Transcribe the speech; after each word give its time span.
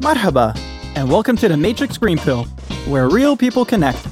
Marhaba, 0.00 0.58
and 0.96 1.08
welcome 1.08 1.36
to 1.36 1.48
the 1.48 1.56
Matrix 1.56 1.96
Green 1.96 2.18
Pill, 2.18 2.44
where 2.86 3.08
real 3.08 3.36
people 3.36 3.64
connect. 3.64 4.04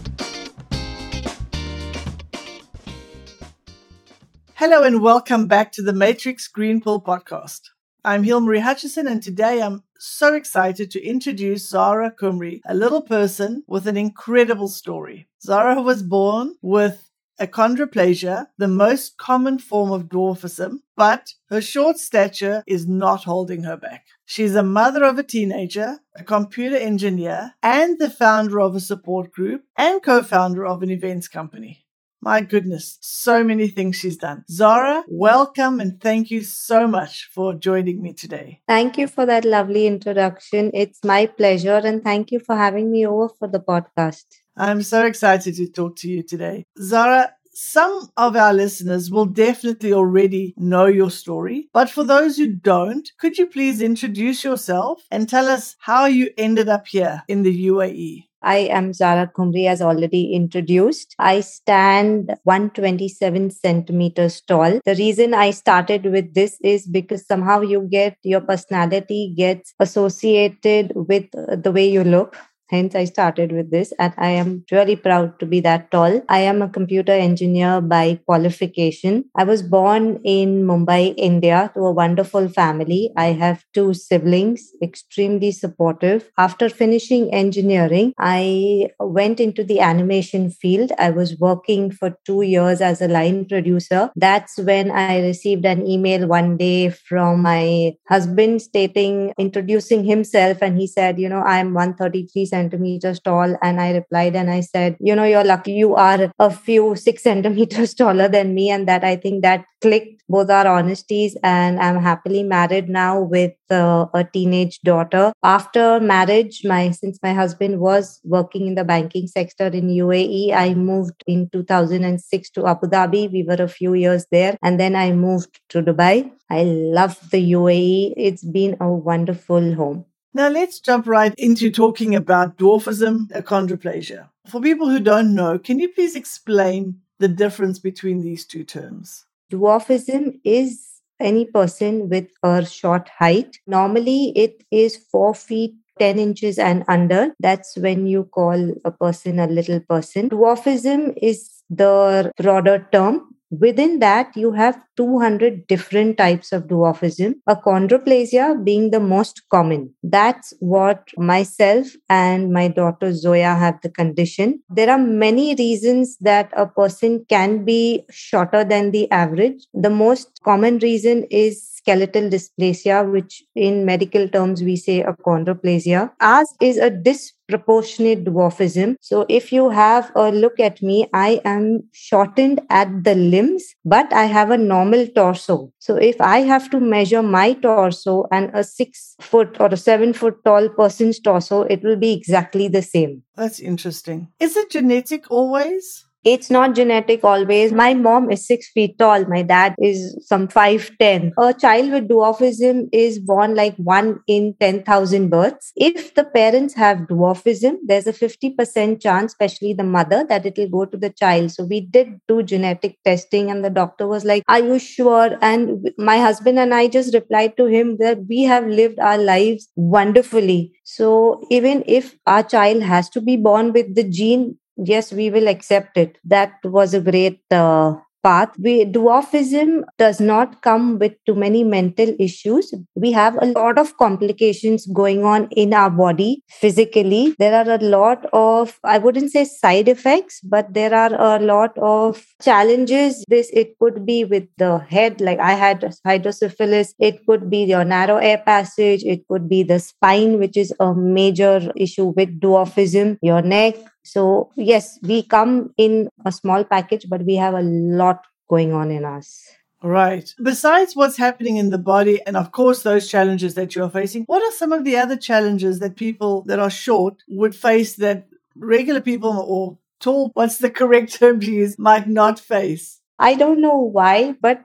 Hello, 4.55 4.85
and 4.85 5.03
welcome 5.03 5.49
back 5.49 5.73
to 5.73 5.83
the 5.83 5.93
Matrix 5.93 6.47
Green 6.47 6.81
Pill 6.81 7.01
podcast. 7.03 7.61
I'm 8.05 8.23
Hilmarie 8.23 8.61
Hutchison, 8.61 9.09
and 9.09 9.23
today 9.23 9.61
I'm 9.61 9.83
so 9.99 10.35
excited 10.35 10.91
to 10.93 11.05
introduce 11.05 11.69
Zahra 11.69 12.13
Khumri, 12.13 12.61
a 12.65 12.75
little 12.75 13.03
person 13.03 13.65
with 13.67 13.87
an 13.89 13.97
incredible 13.97 14.69
story. 14.69 15.29
Zara 15.43 15.83
was 15.83 16.03
born 16.03 16.55
with 16.63 17.09
achondroplasia, 17.41 18.47
the 18.57 18.69
most 18.69 19.17
common 19.19 19.59
form 19.59 19.91
of 19.91 20.05
dwarfism, 20.05 20.79
but 20.97 21.35
her 21.49 21.61
short 21.61 21.99
stature 21.99 22.63
is 22.67 22.87
not 22.87 23.25
holding 23.25 23.65
her 23.65 23.77
back. 23.77 24.07
She's 24.35 24.55
a 24.55 24.63
mother 24.63 25.05
of 25.05 25.19
a 25.19 25.23
teenager, 25.23 25.99
a 26.17 26.25
computer 26.25 26.77
engineer, 26.77 27.53
and 27.63 27.99
the 27.99 28.09
founder 28.09 28.63
of 28.63 28.75
a 28.75 28.81
support 28.81 29.31
group 29.31 29.65
and 29.77 30.03
co 30.03 30.23
founder 30.23 30.65
of 30.65 30.83
an 30.83 30.91
events 30.91 31.29
company. 31.29 31.85
My 32.23 32.41
goodness, 32.41 32.97
so 33.03 33.45
many 33.45 33.69
things 33.69 33.97
she's 33.97 34.17
done. 34.17 34.47
Zahra, 34.49 35.05
welcome 35.07 35.81
and 35.81 36.01
thank 36.01 36.31
you 36.31 36.41
so 36.41 36.87
much 36.87 37.29
for 37.35 37.53
joining 37.53 38.01
me 38.01 38.15
today. 38.15 38.63
Thank 38.67 38.97
you 38.97 39.07
for 39.07 39.27
that 39.27 39.45
lovely 39.45 39.87
introduction. 39.87 40.71
It's 40.73 41.05
my 41.05 41.27
pleasure 41.27 41.83
and 41.85 42.03
thank 42.03 42.33
you 42.33 42.41
for 42.41 42.57
having 42.57 42.91
me 42.91 43.07
over 43.07 43.29
for 43.39 43.49
the 43.49 43.61
podcast. 43.61 44.25
I'm 44.57 44.83
so 44.83 45.05
excited 45.05 45.57
to 45.57 45.69
talk 45.71 45.97
to 45.97 46.09
you 46.09 46.23
today. 46.23 46.65
Zahra, 46.81 47.35
some 47.55 48.09
of 48.17 48.37
our 48.37 48.53
listeners 48.53 49.11
will 49.11 49.27
definitely 49.27 49.93
already 49.93 50.55
know 50.57 50.87
your 50.87 51.11
story, 51.11 51.69
but 51.73 51.91
for 51.91 52.05
those 52.05 52.37
who 52.37 52.49
don't, 52.49 53.11
could 53.19 53.39
you 53.39 53.47
please 53.47 53.83
introduce 53.83 54.43
yourself 54.45 55.03
and 55.11 55.29
tell 55.29 55.49
us 55.49 55.77
how 55.81 56.07
you 56.07 56.31
ended 56.39 56.69
up 56.69 56.87
here 56.87 57.23
in 57.29 57.43
the 57.43 57.67
UAE? 57.67 58.25
I 58.45 58.57
am 58.57 58.93
Zahra 58.93 59.31
Khumri, 59.33 59.67
as 59.69 59.81
already 59.81 60.35
introduced. 60.35 61.15
I 61.19 61.41
stand 61.41 62.35
127 62.43 63.51
centimeters 63.51 64.41
tall. 64.41 64.81
The 64.85 64.97
reason 64.97 65.33
I 65.33 65.53
started 65.53 66.07
with 66.07 66.35
this 66.35 66.59
is 66.61 66.87
because 66.87 67.25
somehow 67.25 67.61
you 67.61 67.87
get 67.89 68.17
your 68.25 68.41
personality 68.41 69.33
gets 69.37 69.75
associated 69.79 70.93
with 70.97 71.31
the 71.33 71.71
way 71.73 71.89
you 71.89 72.03
look. 72.03 72.37
Hence, 72.73 72.95
I 72.95 73.05
started 73.05 73.53
with 73.53 73.71
this, 73.71 73.93
and 73.99 74.15
I 74.17 74.31
am 74.31 74.65
really 74.73 74.97
proud 74.97 75.39
to 75.41 75.45
be 75.45 75.61
that 75.61 75.91
tall. 75.91 76.23
I 76.31 76.39
am 76.39 76.63
a 76.63 76.71
computer 76.71 77.13
engineer 77.13 77.83
by 77.83 78.19
qualification. 78.25 79.27
I 79.37 79.45
was 79.45 79.63
born 79.63 80.21
in 80.25 80.65
Mumbai, 80.65 81.13
India, 81.19 81.71
to 81.75 81.81
a 81.81 81.93
wonderful 81.93 82.49
family. 82.49 83.13
I 83.15 83.33
have 83.33 83.63
two 83.75 83.93
siblings, 83.93 84.71
extremely 84.83 85.53
supportive. 85.53 86.31
After 86.39 86.71
finishing 86.71 87.35
engineering, 87.35 88.15
I 88.19 88.89
went 88.99 89.39
into 89.39 89.65
the 89.65 89.81
animation 89.81 90.51
field. 90.51 90.93
I 90.99 91.11
was 91.11 91.39
working 91.39 91.91
for 91.91 92.17
two 92.25 92.41
years 92.41 92.81
as 92.81 93.03
a 93.03 93.09
line 93.09 93.45
producer. 93.45 94.11
That's 94.17 94.57
when 94.57 94.91
I 94.91 95.21
received 95.21 95.67
an 95.67 95.87
email 95.87 96.27
one 96.27 96.57
day 96.57 96.89
from 96.89 97.43
my 97.43 97.97
husband 98.09 98.63
stating, 98.63 99.35
introducing 99.37 100.05
himself, 100.05 100.63
and 100.63 100.79
he 100.79 100.87
said, 100.87 101.21
You 101.21 101.29
know, 101.29 101.43
I'm 101.43 101.75
133 101.75 102.47
centimeters 102.47 102.62
tall. 102.71 103.57
And 103.63 103.81
I 103.81 103.93
replied 103.93 104.37
and 104.37 104.51
I 104.51 104.61
said, 104.61 104.97
You 105.01 105.15
know, 105.15 105.25
you're 105.25 105.45
lucky 105.45 105.73
you 105.73 105.95
are 105.95 106.33
a 106.39 106.51
few 106.51 106.97
six 106.97 107.23
centimeters 107.29 107.95
taller 107.95 108.29
than 108.29 108.55
me. 108.55 108.71
And 108.71 108.89
that 108.89 109.05
I 109.05 109.17
think 109.17 109.43
that 109.43 109.65
clicked 109.81 110.23
both 110.29 110.51
our 110.51 110.67
honesties. 110.67 111.37
And 111.43 111.81
I'm 111.81 112.01
happily 112.01 112.43
married 112.43 112.89
now 112.89 113.21
with 113.21 113.53
uh, 113.71 114.07
a 114.15 114.25
teenage 114.25 114.81
daughter. 114.81 115.33
After 115.43 116.01
marriage, 116.01 116.63
my 116.65 116.91
since 116.91 117.19
my 117.23 117.33
husband 117.33 117.81
was 117.81 118.21
working 118.25 118.67
in 118.67 118.75
the 118.75 118.85
banking 118.85 119.27
sector 119.27 119.67
in 119.67 119.89
UAE, 119.89 120.53
I 120.55 120.75
moved 120.75 121.23
in 121.27 121.49
2006 121.53 122.51
to 122.51 122.67
Abu 122.67 122.87
Dhabi. 122.87 123.31
We 123.33 123.43
were 123.43 123.63
a 123.63 123.69
few 123.69 123.95
years 123.95 124.27
there. 124.31 124.57
And 124.63 124.79
then 124.79 124.97
I 124.97 125.13
moved 125.13 125.61
to 125.71 125.83
Dubai. 125.83 126.31
I 126.51 126.65
love 126.65 127.19
the 127.31 127.53
UAE. 127.53 128.15
It's 128.17 128.45
been 128.45 128.77
a 128.81 128.91
wonderful 128.93 129.75
home. 129.75 130.05
Now 130.35 130.49
let's 130.49 130.81
jump 130.81 131.07
right 131.07 131.35
into 131.37 131.71
talking 131.71 132.15
about 132.15 132.57
dwarfism, 132.57 133.31
achondroplasia. 133.33 134.31
For 134.47 134.61
people 134.61 134.89
who 134.89 134.99
don't 134.99 135.35
know, 135.35 135.59
can 135.59 135.79
you 135.79 135.91
please 135.91 136.17
explain 136.17 137.01
the 137.19 137.29
difference 137.29 137.79
between 137.79 138.23
these 138.23 138.47
two 138.47 138.65
terms? 138.65 139.27
Dwarfism 139.53 140.41
is 140.43 140.89
any 141.21 141.45
person 141.45 142.09
with 142.09 142.29
a 142.43 142.65
short 142.65 143.11
height. 143.11 143.59
Normally, 143.67 144.33
it 144.35 144.65
is 144.71 144.97
four 144.97 145.35
feet 145.35 145.75
10 145.99 146.19
inches 146.19 146.59
and 146.59 146.83
under. 146.89 147.35
That's 147.39 147.77
when 147.77 148.07
you 148.07 148.25
call 148.25 148.75
a 148.87 148.91
person 148.91 149.39
a 149.39 149.47
little 149.47 149.81
person. 149.81 150.31
Dwarfism 150.31 151.13
is 151.21 151.63
the 151.69 152.33
broader 152.39 152.89
term 152.91 153.33
Within 153.53 153.99
that, 153.99 154.35
you 154.35 154.53
have 154.53 154.83
200 154.97 155.67
different 155.67 156.17
types 156.19 156.53
of 156.53 156.65
dwarfism, 156.65 157.35
achondroplasia 157.49 158.63
being 158.65 158.91
the 158.91 159.01
most 159.01 159.43
common. 159.51 159.93
That's 160.03 160.53
what 160.61 161.09
myself 161.17 161.89
and 162.09 162.53
my 162.53 162.69
daughter 162.69 163.13
Zoya 163.13 163.55
have 163.55 163.81
the 163.83 163.91
condition. 163.91 164.61
There 164.69 164.91
are 164.91 164.99
many 164.99 165.55
reasons 165.55 166.17
that 166.21 166.51
a 166.57 166.67
person 166.67 167.25
can 167.29 167.65
be 167.65 168.05
shorter 168.11 168.65
than 168.65 168.91
the 168.91 169.11
average. 169.11 169.67
The 169.75 169.91
most 169.91 170.41
common 170.45 170.79
reason 170.79 171.25
is 171.31 171.73
skeletal 171.83 172.31
dysplasia, 172.31 173.11
which 173.11 173.43
in 173.57 173.85
medical 173.85 174.29
terms 174.29 174.63
we 174.63 174.77
say 174.77 175.03
achondroplasia. 175.03 176.13
As 176.21 176.49
is 176.61 176.77
a 176.79 176.91
disproportionate 176.91 178.25
dwarfism. 178.25 178.95
So 179.01 179.27
if 179.29 179.53
you 179.53 179.71
have 179.71 180.13
a 180.15 180.31
look 180.31 180.61
at 180.61 180.81
me, 180.81 181.09
I 181.13 181.41
am 181.45 181.83
shortened 181.93 182.61
at 182.71 183.05
the 183.05 183.15
limbs, 183.15 183.75
but 183.85 184.13
I 184.13 184.25
have 184.25 184.51
a 184.51 184.57
normal 184.83 185.07
torso. 185.09 185.73
So 185.79 185.97
if 185.97 186.21
I 186.21 186.41
have 186.41 186.71
to 186.71 186.81
measure 186.81 187.23
my 187.23 187.55
torso 187.55 188.27
and 188.33 188.51
a 188.55 188.65
six 188.65 189.15
foot 189.21 189.57
or 189.61 189.67
a 189.67 189.77
seven 189.77 190.13
foot 190.13 190.45
tall 190.45 190.69
person's 190.69 191.21
torso, 191.21 191.63
it 191.63 191.83
will 191.83 191.97
be 191.97 192.13
exactly 192.13 192.69
the 192.69 192.83
same. 192.83 193.23
That's 193.37 193.61
interesting. 193.61 194.29
Is 194.41 194.57
it 194.57 194.71
genetic 194.71 195.31
always? 195.31 196.05
It's 196.25 196.51
not 196.51 196.77
genetic 196.77 197.25
always. 197.25 197.73
My 197.73 197.95
mom 197.95 198.31
is 198.31 198.47
six 198.47 198.71
feet 198.71 198.97
tall. 198.97 199.25
My 199.25 199.43
dad 199.43 199.75
is 199.81 200.17
some 200.25 200.47
5'10. 200.47 201.33
A 201.37 201.53
child 201.53 201.91
with 201.91 202.09
dwarfism 202.09 202.89
is 202.93 203.19
born 203.19 203.57
like 203.57 203.75
one 203.77 204.21
in 204.29 204.55
10,000 204.61 205.31
births. 205.31 205.73
If 205.75 206.15
the 206.15 206.23
parents 206.23 206.75
have 206.75 206.99
dwarfism, 207.11 207.79
there's 207.85 208.07
a 208.07 208.13
50% 208.13 209.03
chance, 209.03 209.33
especially 209.33 209.75
the 209.75 209.83
mother, 209.83 210.25
that 210.29 210.47
it 210.47 210.57
will 210.57 210.69
go 210.69 210.85
to 210.85 210.97
the 210.97 211.11
child. 211.11 211.51
So 211.51 211.65
we 211.65 211.81
did 211.81 212.21
do 212.29 212.45
genetic 212.45 212.99
testing, 213.05 213.51
and 213.51 213.65
the 213.65 213.71
doctor 213.71 214.07
was 214.07 214.25
like, 214.25 214.45
Are 214.49 214.61
you 214.61 214.79
sure? 214.79 215.37
And 215.43 215.91
my 215.99 216.19
husband 216.19 216.57
and 216.59 216.73
I 216.73 216.87
just 216.87 217.15
replied 217.15 217.57
to 217.57 217.67
him 217.67 217.97
that 217.99 218.27
we 218.29 218.45
have 218.45 218.67
lived 218.67 219.01
our 219.01 219.19
lives 219.19 219.69
wonderfully. 219.75 220.73
So 220.85 221.43
even 221.51 221.83
if 221.87 222.17
our 222.27 222.45
child 222.45 222.83
has 222.83 223.09
to 223.11 223.21
be 223.21 223.37
born 223.37 223.73
with 223.73 223.97
the 223.97 224.05
gene, 224.05 224.59
yes, 224.77 225.13
we 225.13 225.31
will 225.31 225.49
accept 225.49 225.97
it. 225.97 226.19
That 226.25 226.53
was 226.65 226.95
a 226.95 227.01
great 227.01 227.41
uh, 227.51 227.95
path. 228.23 228.51
We, 228.59 228.85
dwarfism 228.85 229.83
does 229.99 230.21
not 230.21 230.63
come 230.63 230.99
with 230.99 231.13
too 231.27 231.35
many 231.35 231.65
mental 231.65 232.15
issues. 232.19 232.73
We 232.95 233.13
have 233.13 233.37
a 233.43 233.47
lot 233.47 233.79
of 233.79 233.97
complications 233.97 234.87
going 234.87 235.25
on 235.25 235.49
in 235.51 235.75
our 235.75 235.91
body 235.91 236.43
physically. 236.49 237.35
There 237.39 237.55
are 237.55 237.69
a 237.69 237.79
lot 237.79 238.27
of, 238.33 238.79
I 238.85 238.99
wouldn't 238.99 239.33
say 239.33 239.45
side 239.45 239.89
effects, 239.89 240.41
but 240.43 240.73
there 240.73 240.95
are 240.95 241.15
a 241.15 241.41
lot 241.41 241.77
of 241.79 242.25
challenges. 242.41 243.25
This, 243.29 243.51
it 243.53 243.79
could 243.81 244.07
be 244.07 244.25
with 244.25 244.45
the 244.57 244.79
head, 244.79 245.21
like 245.21 245.41
I 245.41 245.55
had 245.55 245.93
hydrocephalus. 246.07 246.95
It 247.01 247.27
could 247.27 247.51
be 247.51 247.65
your 247.65 247.85
narrow 247.85 248.17
air 248.17 248.39
passage. 248.39 249.03
It 249.05 249.27
could 249.29 249.49
be 249.49 249.63
the 249.63 249.81
spine, 249.81 250.39
which 250.39 250.57
is 250.57 250.73
a 250.79 250.95
major 250.95 251.73
issue 251.77 252.07
with 252.07 252.41
dwarfism, 252.41 253.19
your 253.21 253.43
neck, 253.43 253.75
so, 254.05 254.51
yes, 254.57 254.99
we 255.03 255.23
come 255.23 255.73
in 255.77 256.09
a 256.25 256.33
small 256.33 256.65
package, 256.65 257.07
but 257.09 257.25
we 257.25 257.37
have 257.37 257.55
a 257.55 257.63
lot 257.63 258.25
going 258.49 258.73
on 258.73 258.91
in 258.91 259.05
us. 259.05 259.49
Right. 259.83 260.33
Besides 260.41 260.95
what's 260.95 261.17
happening 261.17 261.57
in 261.57 261.71
the 261.71 261.79
body, 261.79 262.21
and 262.27 262.37
of 262.37 262.53
course, 262.53 262.83
those 262.83 263.09
challenges 263.09 263.55
that 263.55 263.75
you're 263.75 263.91
facing, 263.91 264.25
what 264.25 264.43
are 264.43 264.57
some 264.57 264.73
of 264.73 264.85
the 264.85 264.97
other 264.97 265.17
challenges 265.17 265.81
that 265.81 265.97
people 265.97 266.43
that 266.43 266.61
are 266.61 266.71
short 266.71 267.23
would 267.29 267.55
face 267.55 267.97
that 267.97 268.29
regular 268.55 269.01
people 269.01 269.45
or 269.47 269.79
tall, 269.99 270.31
what's 270.35 270.59
the 270.59 270.71
correct 270.71 271.15
term 271.19 271.41
to 271.41 271.51
use, 271.51 271.79
might 271.79 272.09
not 272.09 272.39
face? 272.39 273.01
I 273.19 273.35
don't 273.35 273.61
know 273.61 273.79
why, 273.79 274.37
but 274.41 274.65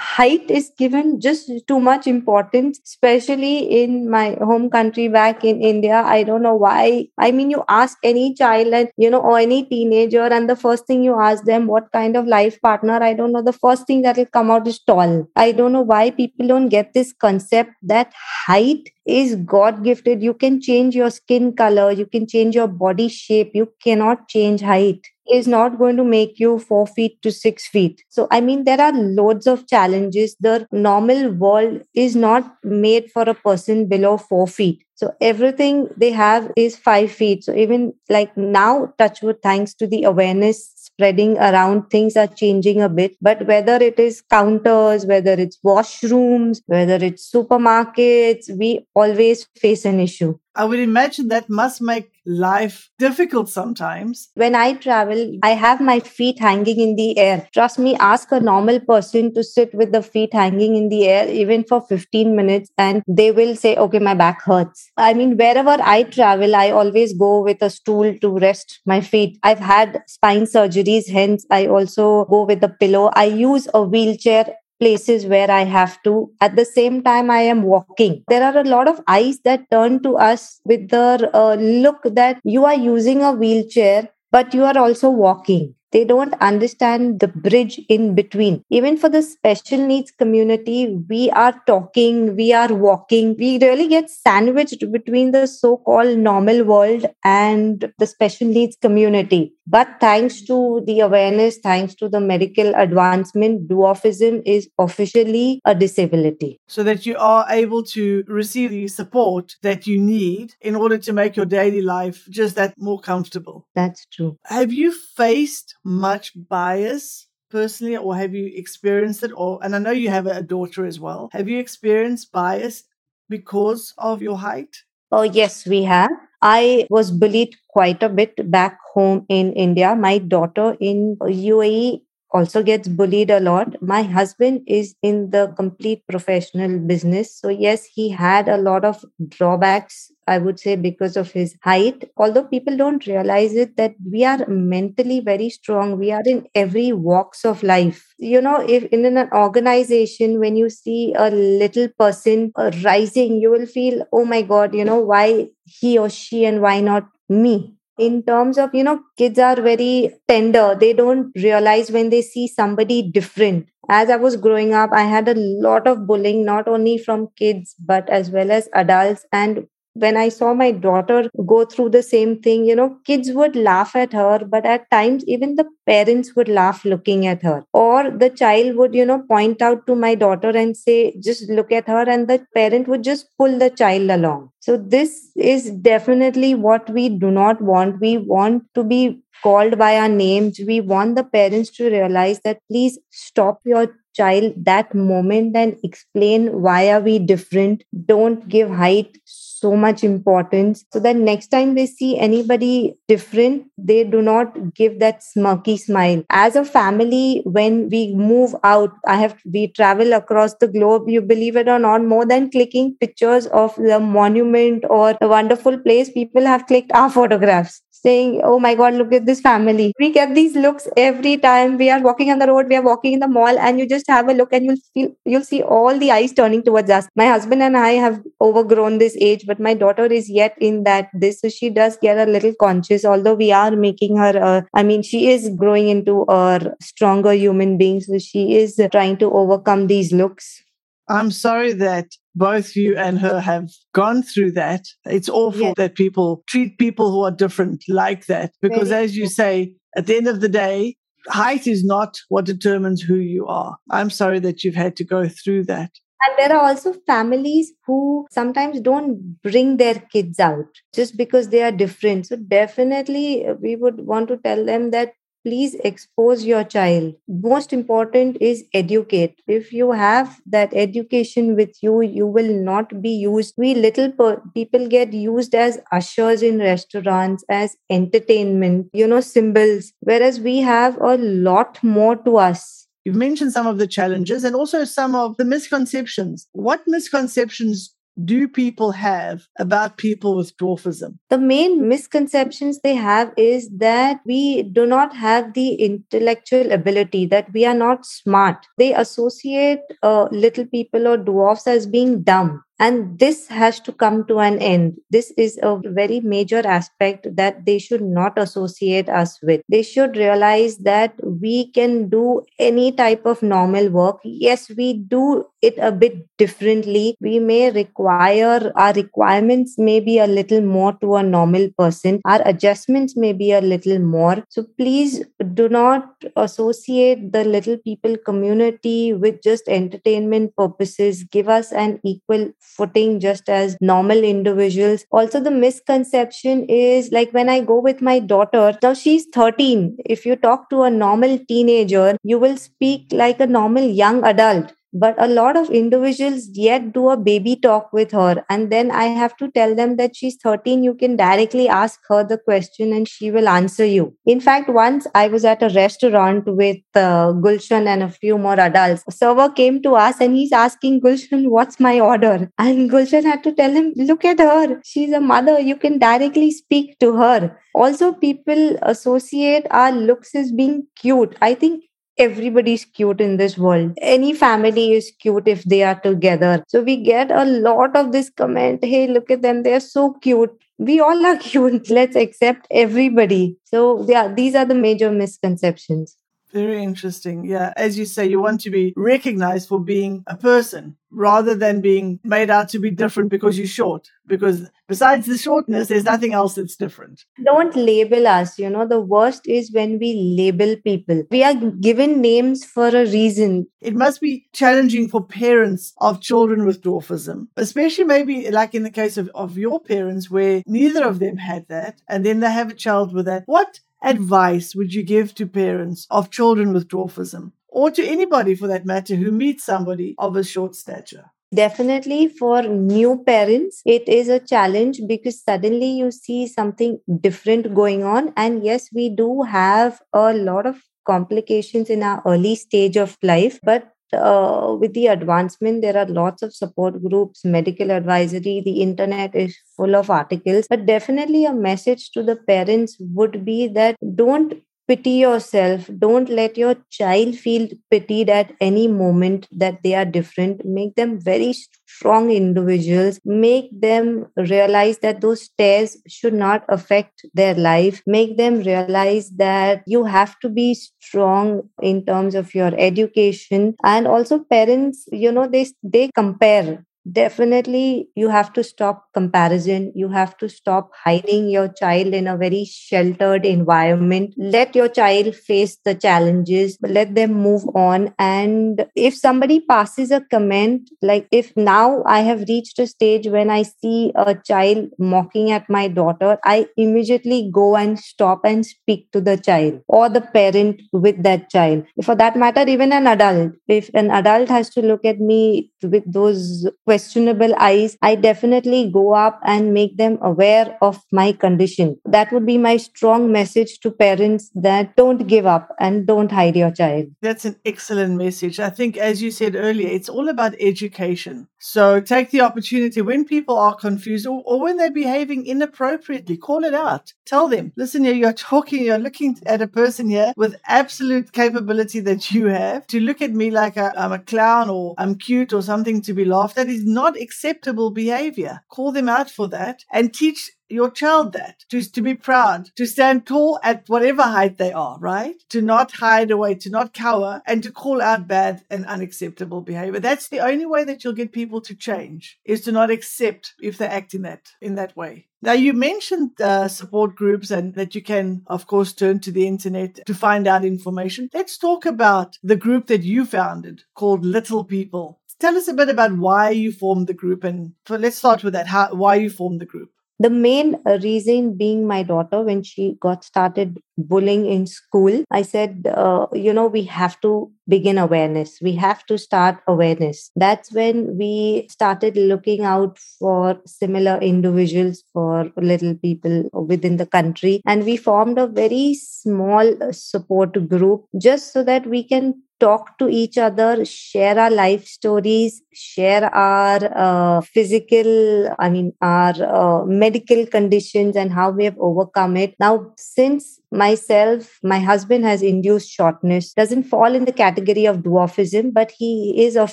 height 0.00 0.50
is 0.50 0.70
given 0.78 1.20
just 1.20 1.50
too 1.68 1.78
much 1.78 2.06
importance, 2.06 2.80
especially 2.84 3.82
in 3.82 4.10
my 4.10 4.36
home 4.40 4.70
country 4.70 5.08
back 5.08 5.44
in 5.44 5.60
India. 5.60 6.02
I 6.04 6.22
don't 6.22 6.42
know 6.42 6.54
why. 6.54 7.08
I 7.18 7.30
mean, 7.32 7.50
you 7.50 7.62
ask 7.68 7.98
any 8.02 8.34
child 8.34 8.74
and, 8.74 8.88
you 8.96 9.10
know, 9.10 9.20
or 9.20 9.38
any 9.38 9.64
teenager, 9.64 10.22
and 10.22 10.48
the 10.48 10.56
first 10.56 10.86
thing 10.86 11.04
you 11.04 11.20
ask 11.20 11.44
them, 11.44 11.66
what 11.66 11.92
kind 11.92 12.16
of 12.16 12.26
life 12.26 12.60
partner? 12.62 13.02
I 13.02 13.12
don't 13.14 13.32
know. 13.32 13.42
The 13.42 13.52
first 13.52 13.86
thing 13.86 14.02
that 14.02 14.16
will 14.16 14.26
come 14.26 14.50
out 14.50 14.66
is 14.66 14.80
tall. 14.80 15.28
I 15.36 15.52
don't 15.52 15.72
know 15.72 15.82
why 15.82 16.10
people 16.10 16.46
don't 16.46 16.68
get 16.68 16.92
this 16.94 17.12
concept 17.12 17.72
that 17.82 18.12
height 18.46 18.90
is 19.06 19.36
God 19.36 19.84
gifted. 19.84 20.22
You 20.22 20.34
can 20.34 20.60
change 20.60 20.94
your 20.94 21.10
skin 21.10 21.54
color, 21.54 21.90
you 21.90 22.06
can 22.06 22.26
change 22.26 22.54
your 22.54 22.68
body 22.68 23.08
shape, 23.08 23.50
you 23.54 23.72
cannot 23.82 24.28
change 24.28 24.60
height 24.60 25.00
is 25.30 25.46
not 25.46 25.78
going 25.78 25.96
to 25.96 26.04
make 26.04 26.38
you 26.38 26.58
four 26.58 26.86
feet 26.86 27.20
to 27.22 27.30
six 27.30 27.66
feet. 27.66 28.02
So, 28.08 28.26
I 28.30 28.40
mean, 28.40 28.64
there 28.64 28.80
are 28.80 28.92
loads 28.92 29.46
of 29.46 29.66
challenges. 29.66 30.36
The 30.40 30.66
normal 30.72 31.30
world 31.30 31.82
is 31.94 32.16
not 32.16 32.56
made 32.64 33.10
for 33.12 33.22
a 33.22 33.34
person 33.34 33.86
below 33.86 34.16
four 34.18 34.46
feet. 34.46 34.84
So 35.00 35.14
everything 35.22 35.88
they 35.96 36.10
have 36.10 36.52
is 36.58 36.76
five 36.76 37.10
feet. 37.10 37.42
So 37.44 37.54
even 37.54 37.94
like 38.10 38.36
now, 38.36 38.92
Touchwood, 38.98 39.40
thanks 39.42 39.72
to 39.76 39.86
the 39.86 40.02
awareness 40.04 40.70
spreading 40.76 41.38
around, 41.38 41.88
things 41.88 42.18
are 42.18 42.26
changing 42.26 42.82
a 42.82 42.88
bit. 42.90 43.16
But 43.22 43.46
whether 43.46 43.76
it 43.76 43.98
is 43.98 44.20
counters, 44.20 45.06
whether 45.06 45.32
it's 45.32 45.58
washrooms, 45.64 46.60
whether 46.66 46.96
it's 46.96 47.30
supermarkets, 47.32 48.54
we 48.58 48.86
always 48.94 49.48
face 49.56 49.86
an 49.86 50.00
issue. 50.00 50.38
I 50.54 50.66
would 50.66 50.80
imagine 50.80 51.28
that 51.28 51.48
must 51.48 51.80
make 51.80 52.10
life 52.30 52.88
difficult 52.98 53.48
sometimes. 53.48 54.30
When 54.34 54.54
I 54.54 54.74
travel, 54.74 55.38
I 55.42 55.50
have 55.50 55.80
my 55.80 56.00
feet 56.00 56.38
hanging 56.38 56.78
in 56.80 56.96
the 56.96 57.18
air. 57.18 57.48
Trust 57.52 57.78
me, 57.78 57.96
ask 57.96 58.30
a 58.32 58.40
normal 58.40 58.80
person 58.80 59.34
to 59.34 59.42
sit 59.42 59.74
with 59.74 59.92
the 59.92 60.02
feet 60.02 60.32
hanging 60.32 60.76
in 60.76 60.88
the 60.88 61.06
air 61.08 61.28
even 61.28 61.64
for 61.64 61.80
15 61.80 62.36
minutes 62.36 62.70
and 62.78 63.02
they 63.08 63.32
will 63.32 63.56
say, 63.56 63.76
okay, 63.76 63.98
my 63.98 64.14
back 64.14 64.42
hurts. 64.42 64.90
I 64.96 65.14
mean, 65.14 65.36
wherever 65.36 65.76
I 65.82 66.04
travel, 66.04 66.54
I 66.54 66.70
always 66.70 67.12
go 67.14 67.42
with 67.42 67.62
a 67.62 67.70
stool 67.70 68.16
to 68.18 68.38
rest 68.38 68.80
my 68.86 69.00
feet. 69.00 69.38
I've 69.42 69.58
had 69.58 70.02
spine 70.06 70.44
surgeries, 70.44 71.10
hence, 71.10 71.44
I 71.50 71.66
also 71.66 72.24
go 72.26 72.44
with 72.44 72.62
a 72.62 72.68
pillow. 72.68 73.10
I 73.14 73.24
use 73.24 73.68
a 73.74 73.82
wheelchair 73.82 74.54
places 74.80 75.26
where 75.26 75.50
I 75.50 75.64
have 75.64 76.02
to. 76.04 76.32
At 76.40 76.56
the 76.56 76.64
same 76.64 77.02
time, 77.02 77.30
I 77.30 77.40
am 77.40 77.62
walking. 77.62 78.24
There 78.28 78.42
are 78.42 78.56
a 78.58 78.64
lot 78.64 78.88
of 78.88 79.00
eyes 79.06 79.40
that 79.44 79.70
turn 79.70 80.02
to 80.02 80.16
us 80.16 80.60
with 80.64 80.88
the 80.88 81.30
uh, 81.34 81.54
look 81.56 82.02
that 82.04 82.40
you 82.44 82.64
are 82.64 82.74
using 82.74 83.22
a 83.22 83.32
wheelchair, 83.32 84.08
but 84.32 84.54
you 84.54 84.64
are 84.64 84.78
also 84.78 85.10
walking 85.10 85.74
they 85.92 86.04
don't 86.04 86.34
understand 86.40 87.20
the 87.20 87.28
bridge 87.28 87.80
in 87.88 88.14
between. 88.14 88.64
Even 88.70 88.96
for 88.96 89.08
the 89.08 89.22
special 89.22 89.86
needs 89.86 90.10
community, 90.10 90.96
we 91.08 91.30
are 91.30 91.60
talking, 91.66 92.36
we 92.36 92.52
are 92.52 92.72
walking, 92.72 93.36
we 93.38 93.58
really 93.58 93.88
get 93.88 94.08
sandwiched 94.10 94.90
between 94.92 95.32
the 95.32 95.46
so 95.46 95.76
called 95.78 96.18
normal 96.18 96.64
world 96.64 97.06
and 97.24 97.92
the 97.98 98.06
special 98.06 98.48
needs 98.48 98.76
community. 98.80 99.52
But 99.66 99.88
thanks 100.00 100.42
to 100.42 100.82
the 100.84 101.00
awareness, 101.00 101.58
thanks 101.58 101.94
to 101.96 102.08
the 102.08 102.18
medical 102.20 102.74
advancement, 102.74 103.68
dwarfism 103.68 104.42
is 104.44 104.68
officially 104.78 105.60
a 105.64 105.76
disability. 105.76 106.60
So 106.66 106.82
that 106.82 107.06
you 107.06 107.16
are 107.16 107.46
able 107.48 107.84
to 107.84 108.24
receive 108.26 108.70
the 108.70 108.88
support 108.88 109.54
that 109.62 109.86
you 109.86 110.00
need 110.00 110.54
in 110.60 110.74
order 110.74 110.98
to 110.98 111.12
make 111.12 111.36
your 111.36 111.46
daily 111.46 111.82
life 111.82 112.26
just 112.30 112.56
that 112.56 112.74
more 112.78 113.00
comfortable. 113.00 113.68
That's 113.76 114.06
true. 114.06 114.38
Have 114.46 114.72
you 114.72 114.92
faced 114.92 115.76
much 115.84 116.32
bias 116.48 117.26
personally 117.50 117.96
or 117.96 118.14
have 118.16 118.34
you 118.34 118.50
experienced 118.54 119.22
it 119.22 119.32
or 119.34 119.58
and 119.62 119.74
I 119.74 119.78
know 119.78 119.90
you 119.90 120.08
have 120.10 120.26
a 120.26 120.42
daughter 120.42 120.86
as 120.86 121.00
well. 121.00 121.28
Have 121.32 121.48
you 121.48 121.58
experienced 121.58 122.32
bias 122.32 122.84
because 123.28 123.94
of 123.98 124.22
your 124.22 124.38
height? 124.38 124.76
Oh 125.12 125.22
yes, 125.22 125.66
we 125.66 125.82
have. 125.84 126.10
I 126.42 126.86
was 126.90 127.10
bullied 127.10 127.56
quite 127.68 128.02
a 128.02 128.08
bit 128.08 128.50
back 128.50 128.78
home 128.94 129.26
in 129.28 129.52
India. 129.52 129.94
My 129.94 130.18
daughter 130.18 130.76
in 130.80 131.16
UAE 131.28 132.02
also 132.32 132.62
gets 132.62 132.88
bullied 132.88 133.30
a 133.30 133.40
lot. 133.40 133.74
My 133.82 134.02
husband 134.02 134.62
is 134.66 134.94
in 135.02 135.30
the 135.30 135.52
complete 135.56 136.06
professional 136.08 136.78
business. 136.78 137.34
So, 137.36 137.48
yes, 137.48 137.84
he 137.84 138.08
had 138.08 138.48
a 138.48 138.56
lot 138.56 138.84
of 138.84 139.04
drawbacks, 139.28 140.12
I 140.30 140.38
would 140.38 140.60
say, 140.60 140.76
because 140.76 141.16
of 141.16 141.32
his 141.32 141.56
height. 141.64 142.04
Although 142.16 142.44
people 142.44 142.76
don't 142.76 143.06
realize 143.06 143.54
it, 143.54 143.76
that 143.76 143.94
we 144.10 144.24
are 144.24 144.46
mentally 144.48 145.20
very 145.20 145.50
strong. 145.50 145.98
We 145.98 146.12
are 146.12 146.22
in 146.24 146.46
every 146.54 146.92
walks 146.92 147.44
of 147.44 147.62
life. 147.62 148.14
You 148.18 148.40
know, 148.40 148.56
if 148.66 148.84
in 148.84 149.04
an 149.04 149.28
organization, 149.34 150.38
when 150.38 150.56
you 150.56 150.70
see 150.70 151.12
a 151.16 151.30
little 151.30 151.88
person 151.98 152.52
uh, 152.56 152.70
rising, 152.84 153.40
you 153.40 153.50
will 153.50 153.66
feel, 153.66 154.06
oh 154.12 154.24
my 154.24 154.42
God, 154.42 154.74
you 154.74 154.84
know, 154.84 155.00
why 155.00 155.48
he 155.64 155.98
or 155.98 156.08
she 156.08 156.44
and 156.44 156.60
why 156.62 156.80
not 156.80 157.06
me? 157.28 157.74
in 157.98 158.22
terms 158.22 158.56
of 158.56 158.74
you 158.74 158.82
know 158.82 159.00
kids 159.18 159.38
are 159.38 159.60
very 159.60 160.10
tender 160.26 160.74
they 160.80 160.92
don't 160.94 161.30
realize 161.36 161.90
when 161.90 162.08
they 162.08 162.22
see 162.22 162.46
somebody 162.48 163.02
different 163.02 163.66
as 163.90 164.08
i 164.08 164.16
was 164.16 164.36
growing 164.36 164.72
up 164.72 164.90
i 164.92 165.02
had 165.02 165.28
a 165.28 165.34
lot 165.66 165.86
of 165.86 166.06
bullying 166.06 166.44
not 166.44 166.66
only 166.66 166.96
from 166.96 167.28
kids 167.36 167.74
but 167.92 168.08
as 168.08 168.30
well 168.30 168.50
as 168.50 168.68
adults 168.74 169.26
and 169.32 169.66
when 169.94 170.16
I 170.16 170.28
saw 170.28 170.54
my 170.54 170.70
daughter 170.70 171.28
go 171.46 171.64
through 171.64 171.90
the 171.90 172.02
same 172.02 172.40
thing, 172.40 172.64
you 172.64 172.76
know, 172.76 172.96
kids 173.04 173.30
would 173.32 173.56
laugh 173.56 173.94
at 173.96 174.12
her, 174.12 174.40
but 174.48 174.64
at 174.64 174.90
times 174.90 175.24
even 175.26 175.56
the 175.56 175.66
parents 175.86 176.34
would 176.36 176.48
laugh 176.48 176.84
looking 176.84 177.26
at 177.26 177.42
her. 177.42 177.64
Or 177.72 178.10
the 178.10 178.30
child 178.30 178.76
would, 178.76 178.94
you 178.94 179.04
know, 179.04 179.22
point 179.28 179.60
out 179.60 179.86
to 179.86 179.94
my 179.94 180.14
daughter 180.14 180.50
and 180.50 180.76
say, 180.76 181.14
just 181.20 181.48
look 181.50 181.72
at 181.72 181.88
her, 181.88 182.08
and 182.08 182.28
the 182.28 182.44
parent 182.54 182.88
would 182.88 183.02
just 183.02 183.26
pull 183.38 183.58
the 183.58 183.70
child 183.70 184.10
along. 184.10 184.50
So, 184.60 184.76
this 184.76 185.30
is 185.36 185.70
definitely 185.70 186.54
what 186.54 186.88
we 186.90 187.08
do 187.08 187.30
not 187.30 187.60
want. 187.60 188.00
We 188.00 188.18
want 188.18 188.64
to 188.74 188.84
be 188.84 189.22
called 189.42 189.78
by 189.78 189.96
our 189.98 190.08
names. 190.08 190.60
We 190.66 190.80
want 190.80 191.16
the 191.16 191.24
parents 191.24 191.70
to 191.70 191.90
realize 191.90 192.40
that 192.44 192.60
please 192.70 192.98
stop 193.10 193.60
your 193.64 193.88
child 194.14 194.52
that 194.64 194.94
moment 194.94 195.56
and 195.56 195.76
explain 195.82 196.60
why 196.62 196.90
are 196.90 197.00
we 197.00 197.18
different. 197.18 197.84
Don't 198.06 198.48
give 198.48 198.68
height 198.70 199.16
so 199.60 199.76
much 199.76 200.04
importance. 200.04 200.84
So 200.92 201.00
that 201.00 201.16
next 201.16 201.48
time 201.48 201.74
they 201.74 201.86
see 201.86 202.18
anybody 202.18 202.96
different 203.08 203.64
they 203.78 204.04
do 204.04 204.20
not 204.22 204.74
give 204.74 204.98
that 205.00 205.20
smirky 205.20 205.78
smile. 205.78 206.22
As 206.30 206.56
a 206.56 206.64
family 206.64 207.42
when 207.44 207.88
we 207.88 208.14
move 208.14 208.54
out 208.64 208.92
i 209.06 209.16
have 209.16 209.36
we 209.54 209.66
travel 209.68 210.12
across 210.12 210.54
the 210.54 210.68
globe 210.68 211.08
you 211.08 211.20
believe 211.20 211.56
it 211.56 211.68
or 211.68 211.78
not 211.78 212.04
more 212.04 212.24
than 212.26 212.50
clicking 212.50 212.94
pictures 213.00 213.46
of 213.48 213.74
the 213.76 214.00
monument 214.00 214.84
or 214.88 215.14
the 215.20 215.28
wonderful 215.28 215.78
place 215.78 216.10
people 216.10 216.50
have 216.52 216.66
clicked 216.66 216.92
our 216.92 217.10
photographs 217.18 217.82
saying, 218.02 218.40
Oh 218.44 218.58
my 218.58 218.74
God, 218.74 218.94
look 218.94 219.12
at 219.12 219.26
this 219.26 219.40
family. 219.40 219.92
We 220.00 220.10
get 220.10 220.34
these 220.34 220.56
looks 220.56 220.88
every 220.96 221.36
time 221.36 221.76
we 221.78 221.90
are 221.90 222.00
walking 222.00 222.30
on 222.30 222.38
the 222.38 222.46
road, 222.46 222.68
we 222.68 222.76
are 222.76 222.82
walking 222.82 223.12
in 223.14 223.20
the 223.20 223.28
mall, 223.28 223.58
and 223.58 223.78
you 223.78 223.88
just 223.88 224.06
have 224.08 224.28
a 224.28 224.32
look 224.32 224.52
and 224.52 224.64
you'll 224.66 224.82
feel 224.94 225.10
you'll 225.24 225.44
see 225.44 225.62
all 225.62 225.98
the 225.98 226.10
eyes 226.10 226.32
turning 226.32 226.62
towards 226.62 226.90
us. 226.90 227.08
My 227.16 227.26
husband 227.26 227.62
and 227.62 227.76
I 227.76 227.90
have 227.90 228.22
overgrown 228.40 228.98
this 228.98 229.16
age, 229.20 229.46
but 229.46 229.60
my 229.60 229.74
daughter 229.74 230.06
is 230.06 230.30
yet 230.30 230.56
in 230.60 230.84
that 230.84 231.08
this. 231.12 231.40
So 231.40 231.48
she 231.48 231.70
does 231.70 231.96
get 231.96 232.16
a 232.18 232.30
little 232.30 232.54
conscious, 232.60 233.04
although 233.04 233.34
we 233.34 233.52
are 233.52 233.72
making 233.72 234.16
her 234.16 234.32
uh, 234.42 234.62
I 234.74 234.82
mean, 234.82 235.02
she 235.02 235.30
is 235.30 235.50
growing 235.56 235.88
into 235.88 236.24
a 236.28 236.74
stronger 236.80 237.32
human 237.32 237.78
being. 237.78 238.00
So 238.00 238.18
she 238.18 238.56
is 238.56 238.80
trying 238.92 239.18
to 239.18 239.30
overcome 239.30 239.86
these 239.86 240.12
looks. 240.12 240.62
I'm 241.10 241.30
sorry 241.32 241.72
that 241.72 242.06
both 242.34 242.76
you 242.76 242.96
and 242.96 243.18
her 243.18 243.40
have 243.40 243.68
gone 243.92 244.22
through 244.22 244.52
that. 244.52 244.84
It's 245.04 245.28
awful 245.28 245.60
yes. 245.60 245.74
that 245.76 245.96
people 245.96 246.44
treat 246.48 246.78
people 246.78 247.10
who 247.10 247.22
are 247.24 247.32
different 247.32 247.84
like 247.88 248.26
that 248.26 248.52
because, 248.62 248.90
Very 248.90 249.04
as 249.04 249.16
you 249.16 249.26
say, 249.26 249.74
at 249.96 250.06
the 250.06 250.16
end 250.16 250.28
of 250.28 250.40
the 250.40 250.48
day, 250.48 250.96
height 251.28 251.66
is 251.66 251.84
not 251.84 252.16
what 252.28 252.44
determines 252.44 253.02
who 253.02 253.16
you 253.16 253.46
are. 253.46 253.76
I'm 253.90 254.10
sorry 254.10 254.38
that 254.40 254.62
you've 254.62 254.76
had 254.76 254.96
to 254.96 255.04
go 255.04 255.28
through 255.28 255.64
that. 255.64 255.90
And 256.22 256.38
there 256.38 256.56
are 256.56 256.68
also 256.68 256.94
families 257.06 257.72
who 257.86 258.26
sometimes 258.30 258.80
don't 258.80 259.40
bring 259.42 259.78
their 259.78 260.02
kids 260.12 260.38
out 260.38 260.66
just 260.94 261.16
because 261.16 261.48
they 261.48 261.62
are 261.62 261.72
different. 261.72 262.26
So, 262.26 262.36
definitely, 262.36 263.46
uh, 263.46 263.54
we 263.60 263.74
would 263.74 264.06
want 264.06 264.28
to 264.28 264.36
tell 264.36 264.64
them 264.64 264.90
that 264.90 265.14
please 265.44 265.74
expose 265.84 266.44
your 266.44 266.64
child. 266.64 267.14
Most 267.28 267.72
important 267.72 268.36
is 268.40 268.64
educate. 268.74 269.40
If 269.46 269.72
you 269.72 269.92
have 269.92 270.40
that 270.46 270.72
education 270.74 271.56
with 271.56 271.82
you 271.82 272.00
you 272.02 272.26
will 272.26 272.52
not 272.62 273.00
be 273.02 273.10
used. 273.10 273.54
We 273.56 273.74
little 273.74 274.12
per- 274.12 274.42
people 274.54 274.88
get 274.88 275.12
used 275.12 275.54
as 275.54 275.78
ushers 275.92 276.42
in 276.42 276.58
restaurants 276.58 277.44
as 277.48 277.76
entertainment 277.90 278.88
you 278.92 279.06
know 279.06 279.20
symbols. 279.20 279.92
Whereas 280.00 280.40
we 280.40 280.58
have 280.58 280.96
a 281.00 281.16
lot 281.16 281.82
more 281.82 282.16
to 282.16 282.36
us. 282.36 282.86
You've 283.04 283.16
mentioned 283.16 283.52
some 283.52 283.66
of 283.66 283.78
the 283.78 283.86
challenges 283.86 284.44
and 284.44 284.54
also 284.54 284.84
some 284.84 285.14
of 285.14 285.36
the 285.38 285.44
misconceptions. 285.44 286.46
What 286.52 286.82
misconceptions 286.86 287.94
do 288.24 288.48
people 288.48 288.92
have 288.92 289.42
about 289.58 289.96
people 289.96 290.36
with 290.36 290.56
dwarfism? 290.56 291.18
The 291.28 291.38
main 291.38 291.88
misconceptions 291.88 292.80
they 292.80 292.94
have 292.94 293.32
is 293.36 293.70
that 293.78 294.20
we 294.26 294.62
do 294.62 294.86
not 294.86 295.14
have 295.14 295.54
the 295.54 295.74
intellectual 295.74 296.72
ability, 296.72 297.26
that 297.26 297.52
we 297.52 297.64
are 297.64 297.74
not 297.74 298.06
smart. 298.06 298.66
They 298.78 298.94
associate 298.94 299.80
uh, 300.02 300.28
little 300.30 300.66
people 300.66 301.06
or 301.06 301.16
dwarfs 301.16 301.66
as 301.66 301.86
being 301.86 302.22
dumb 302.22 302.62
and 302.80 303.18
this 303.18 303.46
has 303.48 303.78
to 303.80 303.92
come 303.92 304.26
to 304.26 304.38
an 304.40 304.58
end. 304.58 304.94
This 305.10 305.32
is 305.36 305.58
a 305.62 305.78
very 305.84 306.20
major 306.20 306.66
aspect 306.66 307.26
that 307.36 307.66
they 307.66 307.78
should 307.78 308.00
not 308.00 308.38
associate 308.38 309.10
us 309.10 309.38
with. 309.42 309.60
They 309.68 309.82
should 309.82 310.16
realize 310.16 310.78
that 310.78 311.12
we 311.22 311.70
can 311.72 312.08
do 312.08 312.42
any 312.58 312.90
type 312.90 313.26
of 313.26 313.42
normal 313.42 313.90
work. 313.90 314.20
Yes, 314.24 314.70
we 314.74 314.94
do 314.94 315.44
it 315.62 315.74
a 315.78 315.92
bit 315.92 316.26
differently. 316.38 317.16
We 317.20 317.38
may 317.38 317.70
require 317.70 318.72
our 318.74 318.92
requirements 318.92 319.76
may 319.78 320.00
be 320.00 320.18
a 320.18 320.26
little 320.26 320.60
more 320.60 320.92
to 321.00 321.16
a 321.16 321.22
normal 321.22 321.68
person. 321.78 322.20
Our 322.24 322.40
adjustments 322.44 323.16
may 323.16 323.32
be 323.32 323.52
a 323.52 323.60
little 323.60 323.98
more. 323.98 324.44
So 324.48 324.64
please 324.78 325.22
do 325.54 325.68
not 325.68 326.14
associate 326.36 327.32
the 327.32 327.44
little 327.44 327.76
people 327.76 328.16
community 328.16 329.12
with 329.12 329.42
just 329.42 329.68
entertainment 329.68 330.56
purposes. 330.56 331.24
Give 331.24 331.48
us 331.48 331.72
an 331.72 332.00
equal 332.04 332.50
footing 332.60 333.20
just 333.20 333.48
as 333.48 333.76
normal 333.80 334.24
individuals. 334.24 335.04
Also, 335.10 335.40
the 335.40 335.50
misconception 335.50 336.64
is 336.66 337.12
like 337.12 337.32
when 337.32 337.48
I 337.48 337.60
go 337.60 337.80
with 337.80 338.00
my 338.00 338.18
daughter, 338.18 338.76
now 338.82 338.94
she's 338.94 339.26
13. 339.32 339.98
If 340.06 340.26
you 340.26 340.36
talk 340.36 340.70
to 340.70 340.82
a 340.82 340.90
normal 340.90 341.38
teenager, 341.48 342.16
you 342.22 342.38
will 342.38 342.56
speak 342.56 343.08
like 343.12 343.40
a 343.40 343.46
normal 343.46 343.84
young 343.84 344.24
adult 344.24 344.72
but 344.92 345.14
a 345.18 345.28
lot 345.28 345.56
of 345.56 345.70
individuals 345.70 346.48
yet 346.52 346.92
do 346.92 347.10
a 347.10 347.16
baby 347.16 347.56
talk 347.56 347.92
with 347.92 348.10
her. 348.12 348.44
And 348.48 348.70
then 348.72 348.90
i 348.90 349.04
have 349.04 349.36
to 349.36 349.50
tell 349.50 349.74
them 349.74 349.96
that 349.96 350.16
she's 350.16 350.36
13 350.36 350.82
you 350.82 350.94
can 350.94 351.16
directly 351.16 351.68
ask 351.68 352.00
her 352.08 352.24
the 352.24 352.38
question 352.38 352.92
and 352.92 353.08
she 353.08 353.30
will 353.30 353.48
answer 353.48 353.84
you. 353.84 354.16
In 354.26 354.40
fact 354.40 354.68
once 354.68 355.06
i 355.14 355.28
was 355.28 355.44
at 355.44 355.62
a 355.62 355.68
restaurant 355.68 356.44
with 356.46 356.78
uh, 356.94 357.32
gulshan 357.46 357.86
and 357.86 358.02
a 358.02 358.08
few 358.08 358.38
more 358.38 358.58
adults. 358.58 359.04
A 359.08 359.12
server 359.12 359.48
came 359.50 359.82
to 359.82 359.94
us 359.94 360.20
and 360.20 360.36
he's 360.36 360.52
asking 360.52 361.00
gulshan 361.00 361.48
what's 361.48 361.78
my 361.80 361.98
order? 362.00 362.50
And 362.58 362.90
gulshan 362.90 363.24
had 363.24 363.44
to 363.44 363.52
tell 363.52 363.70
him 363.70 363.92
look 363.96 364.24
at 364.24 364.38
her. 364.38 364.80
She's 364.84 365.12
a 365.12 365.20
mother. 365.20 365.58
You 365.60 365.76
can 365.76 365.98
directly 365.98 366.50
speak 366.50 366.98
to 366.98 367.14
her. 367.16 367.56
Also 367.74 368.12
people 368.12 368.76
associate 368.82 369.66
our 369.70 369.92
looks 369.92 370.34
as 370.34 370.50
being 370.52 370.86
cute. 370.96 371.36
I 371.40 371.54
think 371.54 371.84
everybody's 372.20 372.84
cute 372.84 373.20
in 373.20 373.36
this 373.36 373.56
world. 373.58 373.92
Any 374.00 374.32
family 374.34 374.92
is 374.92 375.12
cute 375.20 375.48
if 375.48 375.64
they 375.64 375.82
are 375.82 375.98
together. 376.00 376.62
So 376.68 376.82
we 376.82 376.96
get 377.02 377.30
a 377.30 377.44
lot 377.44 377.96
of 377.96 378.12
this 378.12 378.30
comment 378.30 378.84
hey, 378.84 379.06
look 379.08 379.30
at 379.30 379.42
them, 379.42 379.62
they're 379.62 379.80
so 379.80 380.12
cute. 380.14 380.50
We 380.78 381.00
all 381.00 381.26
are 381.26 381.36
cute. 381.50 381.90
Let's 381.90 382.16
accept 382.16 382.66
everybody. 382.70 383.56
So, 383.64 384.06
yeah, 384.08 384.32
these 384.32 384.54
are 384.54 384.64
the 384.64 384.74
major 384.74 385.10
misconceptions. 385.10 386.16
Very 386.52 386.82
interesting. 386.82 387.44
Yeah. 387.44 387.72
As 387.76 387.98
you 387.98 388.04
say, 388.04 388.26
you 388.26 388.38
mm. 388.38 388.42
want 388.42 388.60
to 388.62 388.70
be 388.70 388.92
recognized 388.96 389.68
for 389.68 389.80
being 389.80 390.24
a 390.26 390.36
person 390.36 390.96
rather 391.12 391.54
than 391.54 391.80
being 391.80 392.20
made 392.22 392.50
out 392.50 392.68
to 392.68 392.78
be 392.78 392.90
different 392.90 393.30
because 393.30 393.58
you're 393.58 393.66
short. 393.66 394.08
Because 394.26 394.68
besides 394.86 395.26
the 395.26 395.36
shortness, 395.36 395.88
there's 395.88 396.04
nothing 396.04 396.34
else 396.34 396.54
that's 396.54 396.76
different. 396.76 397.24
Don't 397.44 397.74
label 397.74 398.26
us. 398.26 398.58
You 398.58 398.70
know, 398.70 398.86
the 398.86 399.00
worst 399.00 399.46
is 399.46 399.72
when 399.72 399.98
we 399.98 400.14
label 400.36 400.76
people. 400.76 401.24
We 401.30 401.42
are 401.42 401.54
given 401.54 402.20
names 402.20 402.64
for 402.64 402.88
a 402.88 403.06
reason. 403.06 403.66
It 403.80 403.94
must 403.94 404.20
be 404.20 404.46
challenging 404.52 405.08
for 405.08 405.24
parents 405.24 405.94
of 405.98 406.20
children 406.20 406.64
with 406.64 406.82
dwarfism, 406.82 407.48
especially 407.56 408.04
maybe 408.04 408.50
like 408.50 408.74
in 408.74 408.84
the 408.84 408.90
case 408.90 409.16
of, 409.16 409.30
of 409.34 409.58
your 409.58 409.80
parents 409.80 410.30
where 410.30 410.62
neither 410.66 411.04
of 411.04 411.18
them 411.18 411.36
had 411.36 411.66
that. 411.68 412.00
And 412.08 412.24
then 412.24 412.40
they 412.40 412.50
have 412.50 412.70
a 412.70 412.74
child 412.74 413.12
with 413.12 413.26
that. 413.26 413.44
What 413.46 413.80
advice 414.02 414.74
would 414.74 414.94
you 414.94 415.02
give 415.02 415.34
to 415.34 415.46
parents 415.46 416.06
of 416.10 416.30
children 416.30 416.72
with 416.72 416.88
dwarfism? 416.88 417.52
Or 417.68 417.90
to 417.90 418.04
anybody 418.04 418.54
for 418.54 418.66
that 418.66 418.84
matter 418.84 419.14
who 419.14 419.30
meets 419.30 419.64
somebody 419.64 420.14
of 420.18 420.36
a 420.36 420.42
short 420.42 420.74
stature? 420.74 421.30
Definitely 421.52 422.28
for 422.28 422.62
new 422.62 423.24
parents, 423.24 423.82
it 423.84 424.08
is 424.08 424.28
a 424.28 424.38
challenge 424.38 425.00
because 425.08 425.42
suddenly 425.42 425.90
you 425.90 426.12
see 426.12 426.46
something 426.46 427.00
different 427.20 427.74
going 427.74 428.04
on. 428.04 428.32
And 428.36 428.64
yes, 428.64 428.88
we 428.94 429.08
do 429.08 429.42
have 429.42 430.00
a 430.12 430.32
lot 430.32 430.66
of 430.66 430.80
complications 431.06 431.90
in 431.90 432.04
our 432.04 432.22
early 432.24 432.54
stage 432.54 432.96
of 432.96 433.16
life, 433.22 433.58
but 433.64 433.92
uh, 434.12 434.76
with 434.78 434.94
the 434.94 435.06
advancement, 435.08 435.82
there 435.82 435.96
are 435.96 436.06
lots 436.06 436.42
of 436.42 436.54
support 436.54 437.02
groups, 437.02 437.44
medical 437.44 437.90
advisory, 437.90 438.62
the 438.64 438.80
internet 438.82 439.34
is 439.34 439.56
full 439.76 439.96
of 439.96 440.10
articles. 440.10 440.66
But 440.68 440.86
definitely, 440.86 441.44
a 441.44 441.52
message 441.52 442.10
to 442.12 442.22
the 442.22 442.36
parents 442.36 442.96
would 443.00 443.44
be 443.44 443.68
that 443.68 443.96
don't 444.14 444.54
pity 444.90 445.10
yourself. 445.10 445.88
Don't 445.98 446.28
let 446.28 446.58
your 446.58 446.74
child 446.90 447.36
feel 447.36 447.68
pitied 447.92 448.28
at 448.28 448.52
any 448.60 448.88
moment 448.88 449.46
that 449.52 449.84
they 449.84 449.94
are 449.94 450.04
different. 450.04 450.64
Make 450.64 450.96
them 450.96 451.20
very 451.20 451.52
strong 451.86 452.32
individuals. 452.32 453.20
Make 453.24 453.68
them 453.80 454.26
realize 454.36 454.98
that 454.98 455.20
those 455.20 455.48
tears 455.56 455.96
should 456.08 456.34
not 456.34 456.64
affect 456.68 457.24
their 457.34 457.54
life. 457.54 458.02
Make 458.06 458.36
them 458.36 458.60
realize 458.70 459.30
that 459.36 459.84
you 459.86 460.04
have 460.04 460.38
to 460.40 460.48
be 460.48 460.74
strong 460.74 461.68
in 461.80 462.04
terms 462.04 462.34
of 462.34 462.52
your 462.54 462.72
education. 462.76 463.76
And 463.84 464.08
also 464.08 464.40
parents 464.40 465.04
you 465.12 465.30
know 465.30 465.46
they 465.46 465.66
they 465.84 466.10
compare 466.14 466.84
definitely 467.10 468.08
you 468.14 468.28
have 468.28 468.52
to 468.54 468.62
stop 468.64 469.06
comparison. 469.14 469.92
You 469.94 470.08
have 470.08 470.36
to 470.38 470.48
stop 470.48 470.90
hiding 471.04 471.48
your 471.48 471.68
child 471.68 472.08
in 472.08 472.26
a 472.26 472.36
very 472.36 472.64
sheltered 472.64 473.44
environment. 473.46 474.34
Let 474.36 474.74
your 474.74 474.88
child 474.88 475.34
face 475.34 475.76
the 475.84 475.94
challenges 475.94 476.78
let 476.82 477.14
them 477.14 477.32
move 477.34 477.64
on. 477.74 478.14
And 478.18 478.86
if 478.94 479.16
somebody 479.16 479.60
passes 479.60 480.10
a 480.10 480.20
comment 480.30 480.90
like 481.02 481.26
if 481.30 481.56
now 481.56 482.02
i 482.06 482.20
have 482.20 482.44
reached 482.48 482.78
a 482.78 482.86
stage 482.86 483.26
when 483.28 483.50
i 483.50 483.62
see 483.62 484.12
a 484.14 484.34
child 484.34 484.88
mocking 484.98 485.50
at 485.50 485.68
my 485.68 485.86
daughter 485.88 486.38
i 486.44 486.66
immediately 486.76 487.50
go 487.52 487.76
and 487.76 487.98
stop 487.98 488.40
and 488.44 488.64
speak 488.66 489.10
to 489.12 489.20
the 489.20 489.36
child 489.36 489.80
or 489.88 490.08
the 490.08 490.20
parent 490.20 490.80
with 490.92 491.22
that 491.22 491.48
child. 491.50 491.84
For 492.02 492.14
that 492.16 492.36
matter 492.36 492.64
even 492.68 492.92
an 492.92 493.06
adult. 493.06 493.52
If 493.68 493.90
an 493.94 494.10
adult 494.10 494.48
has 494.48 494.70
to 494.70 494.82
look 494.82 495.04
at 495.04 495.20
me 495.20 495.70
with 495.82 496.10
those 496.10 496.68
questionable 496.90 497.54
eyes, 497.56 497.96
I 498.02 498.16
definitely 498.16 498.90
go 498.90 499.14
up 499.14 499.38
and 499.44 499.72
make 499.72 499.96
them 499.96 500.18
aware 500.22 500.76
of 500.82 500.98
my 501.12 501.30
condition. 501.30 501.96
That 502.04 502.32
would 502.32 502.44
be 502.44 502.58
my 502.58 502.78
strong 502.78 503.30
message 503.30 503.78
to 503.82 503.92
parents 503.92 504.50
that 504.56 504.96
don't 504.96 505.28
give 505.28 505.46
up 505.46 505.68
and 505.78 506.04
don't 506.04 506.32
hide 506.32 506.56
your 506.56 506.72
child. 506.72 507.06
That's 507.22 507.44
an 507.44 507.54
excellent 507.64 508.16
message. 508.16 508.58
I 508.58 508.70
think, 508.70 508.96
as 508.96 509.22
you 509.22 509.30
said 509.30 509.54
earlier, 509.54 509.88
it's 509.88 510.08
all 510.08 510.28
about 510.28 510.56
education. 510.58 511.46
So 511.62 512.00
take 512.00 512.30
the 512.30 512.40
opportunity 512.40 513.02
when 513.02 513.26
people 513.26 513.56
are 513.58 513.74
confused 513.74 514.26
or, 514.26 514.42
or 514.46 514.60
when 514.60 514.78
they're 514.78 514.90
behaving 514.90 515.44
inappropriately, 515.44 516.38
call 516.38 516.64
it 516.64 516.72
out. 516.72 517.12
Tell 517.26 517.48
them, 517.48 517.72
listen 517.76 518.02
here, 518.02 518.14
you're 518.14 518.32
talking, 518.32 518.82
you're 518.82 518.98
looking 518.98 519.38
at 519.44 519.60
a 519.60 519.68
person 519.68 520.08
here 520.08 520.32
with 520.36 520.56
absolute 520.66 521.32
capability 521.32 522.00
that 522.00 522.32
you 522.32 522.46
have 522.46 522.86
to 522.86 522.98
look 522.98 523.20
at 523.20 523.32
me 523.32 523.50
like 523.50 523.76
i 523.76 523.92
I'm 523.96 524.12
a 524.12 524.18
clown 524.18 524.70
or 524.70 524.94
I'm 524.96 525.16
cute 525.16 525.52
or 525.52 525.60
something 525.60 526.00
to 526.02 526.14
be 526.14 526.24
laughed 526.24 526.56
at 526.56 526.68
is 526.68 526.86
not 526.86 527.20
acceptable 527.20 527.90
behavior. 527.90 528.62
Call 528.70 528.90
them 528.92 529.10
out 529.10 529.28
for 529.30 529.46
that 529.48 529.84
and 529.92 530.14
teach 530.14 530.50
your 530.70 530.90
child 530.90 531.32
that 531.32 531.64
to, 531.70 531.82
to 531.82 532.00
be 532.00 532.14
proud, 532.14 532.70
to 532.76 532.86
stand 532.86 533.26
tall 533.26 533.58
at 533.62 533.88
whatever 533.88 534.22
height 534.22 534.58
they 534.58 534.72
are, 534.72 534.98
right? 535.00 535.36
To 535.50 535.60
not 535.60 535.92
hide 535.92 536.30
away, 536.30 536.54
to 536.56 536.70
not 536.70 536.94
cower 536.94 537.42
and 537.46 537.62
to 537.62 537.72
call 537.72 538.00
out 538.00 538.28
bad 538.28 538.62
and 538.70 538.86
unacceptable 538.86 539.60
behavior. 539.60 540.00
That's 540.00 540.28
the 540.28 540.40
only 540.40 540.66
way 540.66 540.84
that 540.84 541.02
you'll 541.02 541.12
get 541.12 541.32
people 541.32 541.60
to 541.62 541.74
change 541.74 542.38
is 542.44 542.60
to 542.62 542.72
not 542.72 542.90
accept 542.90 543.54
if 543.60 543.78
they 543.78 543.86
act 543.86 544.14
in 544.14 544.22
that, 544.22 544.52
in 544.60 544.76
that 544.76 544.96
way. 544.96 545.26
Now, 545.42 545.52
you 545.52 545.72
mentioned 545.72 546.38
uh, 546.40 546.68
support 546.68 547.16
groups 547.16 547.50
and 547.50 547.74
that 547.74 547.94
you 547.94 548.02
can, 548.02 548.42
of 548.46 548.66
course, 548.66 548.92
turn 548.92 549.20
to 549.20 549.32
the 549.32 549.46
internet 549.46 550.04
to 550.06 550.14
find 550.14 550.46
out 550.46 550.66
information. 550.66 551.30
Let's 551.32 551.56
talk 551.56 551.86
about 551.86 552.36
the 552.42 552.56
group 552.56 552.88
that 552.88 553.02
you 553.02 553.24
founded 553.24 553.84
called 553.94 554.24
Little 554.24 554.64
People. 554.64 555.20
Tell 555.38 555.56
us 555.56 555.68
a 555.68 555.72
bit 555.72 555.88
about 555.88 556.18
why 556.18 556.50
you 556.50 556.70
formed 556.70 557.06
the 557.06 557.14
group 557.14 557.44
and 557.44 557.72
let's 557.88 558.18
start 558.18 558.44
with 558.44 558.52
that. 558.52 558.66
How, 558.66 558.92
why 558.92 559.14
you 559.14 559.30
formed 559.30 559.62
the 559.62 559.66
group? 559.66 559.90
The 560.20 560.30
main 560.30 560.76
reason 561.02 561.56
being 561.56 561.86
my 561.86 562.02
daughter 562.02 562.42
when 562.42 562.62
she 562.62 562.96
got 563.00 563.24
started 563.24 563.78
bullying 563.98 564.46
in 564.46 564.66
school 564.66 565.24
i 565.30 565.42
said 565.42 565.86
uh, 565.94 566.26
you 566.32 566.52
know 566.52 566.66
we 566.66 566.84
have 566.84 567.20
to 567.20 567.50
begin 567.70 567.98
awareness. 567.98 568.58
We 568.60 568.72
have 568.72 569.06
to 569.06 569.16
start 569.16 569.58
awareness. 569.66 570.30
That's 570.36 570.72
when 570.72 571.16
we 571.16 571.66
started 571.70 572.16
looking 572.16 572.64
out 572.64 572.98
for 573.18 573.60
similar 573.64 574.18
individuals 574.18 575.02
for 575.12 575.50
little 575.56 575.94
people 575.94 576.50
within 576.52 576.96
the 576.96 577.06
country. 577.06 577.62
And 577.66 577.84
we 577.84 577.96
formed 577.96 578.38
a 578.38 578.48
very 578.48 578.94
small 578.94 579.72
support 579.92 580.68
group 580.68 581.04
just 581.18 581.52
so 581.52 581.62
that 581.62 581.86
we 581.86 582.02
can 582.02 582.42
talk 582.60 582.98
to 582.98 583.08
each 583.08 583.38
other, 583.38 583.84
share 583.84 584.38
our 584.38 584.50
life 584.50 584.86
stories, 584.86 585.62
share 585.72 586.32
our 586.34 586.78
uh, 586.94 587.40
physical, 587.40 588.54
I 588.58 588.68
mean, 588.68 588.92
our 589.00 589.34
uh, 589.42 589.84
medical 589.86 590.46
conditions 590.46 591.16
and 591.16 591.32
how 591.32 591.50
we 591.50 591.64
have 591.64 591.76
overcome 591.78 592.36
it. 592.36 592.54
Now, 592.60 592.92
since 592.96 593.60
myself, 593.72 594.58
my 594.62 594.78
husband 594.78 595.24
has 595.24 595.42
induced 595.42 595.90
shortness, 595.90 596.52
doesn't 596.52 596.84
fall 596.84 597.14
in 597.14 597.24
the 597.24 597.32
category 597.32 597.86
of 597.86 597.98
dwarfism, 597.98 598.72
but 598.72 598.92
he 598.96 599.42
is 599.44 599.56
of 599.56 599.72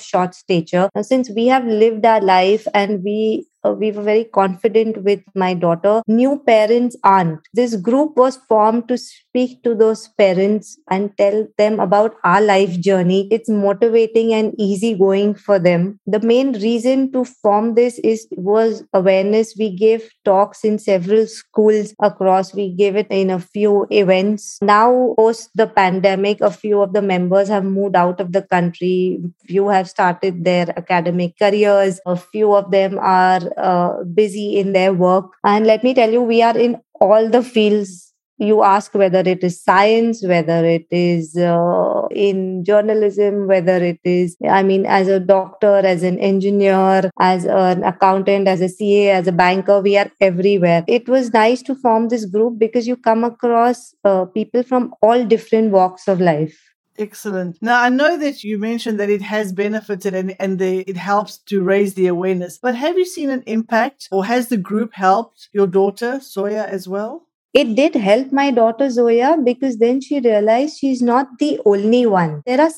short 0.00 0.34
stature. 0.34 0.88
Now, 0.94 1.02
since 1.02 1.30
we 1.30 1.46
have 1.46 1.66
lived 1.66 2.06
our 2.06 2.20
life 2.20 2.66
and 2.74 3.02
we 3.04 3.46
uh, 3.68 3.72
we 3.72 3.90
were 3.90 4.02
very 4.02 4.24
confident 4.24 5.02
with 5.02 5.20
my 5.34 5.54
daughter. 5.54 6.02
New 6.06 6.38
parents 6.46 6.96
aren't. 7.04 7.40
This 7.54 7.76
group 7.76 8.16
was 8.16 8.36
formed 8.48 8.88
to 8.88 8.98
speak 8.98 9.62
to 9.62 9.74
those 9.74 10.08
parents 10.18 10.78
and 10.90 11.16
tell 11.16 11.46
them 11.58 11.80
about 11.80 12.16
our 12.24 12.40
life 12.40 12.78
journey. 12.80 13.28
It's 13.30 13.48
motivating 13.48 14.32
and 14.32 14.54
easygoing 14.58 15.34
for 15.34 15.58
them. 15.58 16.00
The 16.06 16.20
main 16.20 16.52
reason 16.52 17.12
to 17.12 17.24
form 17.24 17.74
this 17.74 17.98
is 18.00 18.26
was 18.32 18.84
awareness. 18.92 19.54
We 19.58 19.76
gave 19.76 20.08
talks 20.24 20.64
in 20.64 20.78
several 20.78 21.26
schools 21.26 21.94
across. 22.02 22.54
We 22.54 22.72
gave 22.74 22.96
it 22.96 23.08
in 23.10 23.30
a 23.30 23.38
few 23.38 23.86
events. 23.90 24.58
Now, 24.62 25.14
post 25.16 25.50
the 25.54 25.66
pandemic, 25.66 26.40
a 26.40 26.50
few 26.50 26.82
of 26.82 26.92
the 26.92 27.02
members 27.02 27.48
have 27.48 27.64
moved 27.64 27.96
out 27.96 28.20
of 28.20 28.32
the 28.32 28.42
country. 28.42 29.18
Few 29.46 29.68
have 29.68 29.88
started 29.88 30.44
their 30.44 30.68
academic 30.76 31.38
careers. 31.38 32.00
A 32.06 32.16
few 32.16 32.54
of 32.54 32.70
them 32.70 32.98
are 32.98 33.40
uh, 33.58 34.04
busy 34.14 34.56
in 34.58 34.72
their 34.72 34.92
work. 34.92 35.26
And 35.44 35.66
let 35.66 35.84
me 35.84 35.94
tell 35.94 36.10
you, 36.10 36.22
we 36.22 36.42
are 36.42 36.56
in 36.56 36.78
all 37.00 37.28
the 37.28 37.42
fields. 37.42 38.12
You 38.40 38.62
ask 38.62 38.94
whether 38.94 39.18
it 39.18 39.42
is 39.42 39.60
science 39.60 40.24
whether 40.24 40.64
it 40.64 40.86
is 40.92 41.36
uh, 41.36 42.02
in 42.12 42.62
journalism 42.64 43.48
whether 43.48 43.78
it 43.78 43.98
is 44.04 44.36
i 44.48 44.62
mean 44.62 44.86
as 44.86 45.08
a 45.08 45.18
doctor 45.18 45.78
as 45.78 46.04
an 46.04 46.20
engineer 46.20 47.10
as 47.18 47.46
an 47.46 47.82
accountant 47.82 48.46
as 48.46 48.60
a 48.60 48.68
ca 48.68 49.10
as 49.10 49.26
a 49.26 49.32
banker 49.32 49.80
we 49.80 49.96
are 49.96 50.10
everywhere. 50.20 50.84
It 50.86 51.08
was 51.08 51.32
nice 51.32 51.62
to 51.62 51.74
form 51.74 52.08
this 52.10 52.26
group 52.26 52.60
because 52.60 52.86
you 52.86 52.96
come 52.96 53.24
across 53.24 53.92
uh, 54.04 54.26
people 54.26 54.62
from 54.62 54.94
all 55.02 55.24
different 55.24 55.72
walks 55.72 56.06
of 56.06 56.20
life 56.20 56.67
Excellent. 56.98 57.62
Now, 57.62 57.80
I 57.80 57.90
know 57.90 58.18
that 58.18 58.42
you 58.42 58.58
mentioned 58.58 58.98
that 58.98 59.08
it 59.08 59.22
has 59.22 59.52
benefited 59.52 60.14
and, 60.14 60.34
and 60.40 60.58
the, 60.58 60.80
it 60.80 60.96
helps 60.96 61.38
to 61.46 61.62
raise 61.62 61.94
the 61.94 62.08
awareness, 62.08 62.58
but 62.58 62.74
have 62.74 62.98
you 62.98 63.04
seen 63.04 63.30
an 63.30 63.44
impact 63.46 64.08
or 64.10 64.24
has 64.24 64.48
the 64.48 64.56
group 64.56 64.94
helped 64.94 65.48
your 65.52 65.68
daughter, 65.68 66.18
Zoya, 66.20 66.66
as 66.66 66.88
well? 66.88 67.28
It 67.54 67.76
did 67.76 67.94
help 67.94 68.32
my 68.32 68.50
daughter 68.50 68.90
Zoya 68.90 69.38
because 69.42 69.78
then 69.78 70.00
she 70.00 70.20
realized 70.20 70.78
she's 70.78 71.00
not 71.00 71.38
the 71.38 71.60
only 71.64 72.04
one. 72.04 72.42
There 72.44 72.60
are 72.60 72.70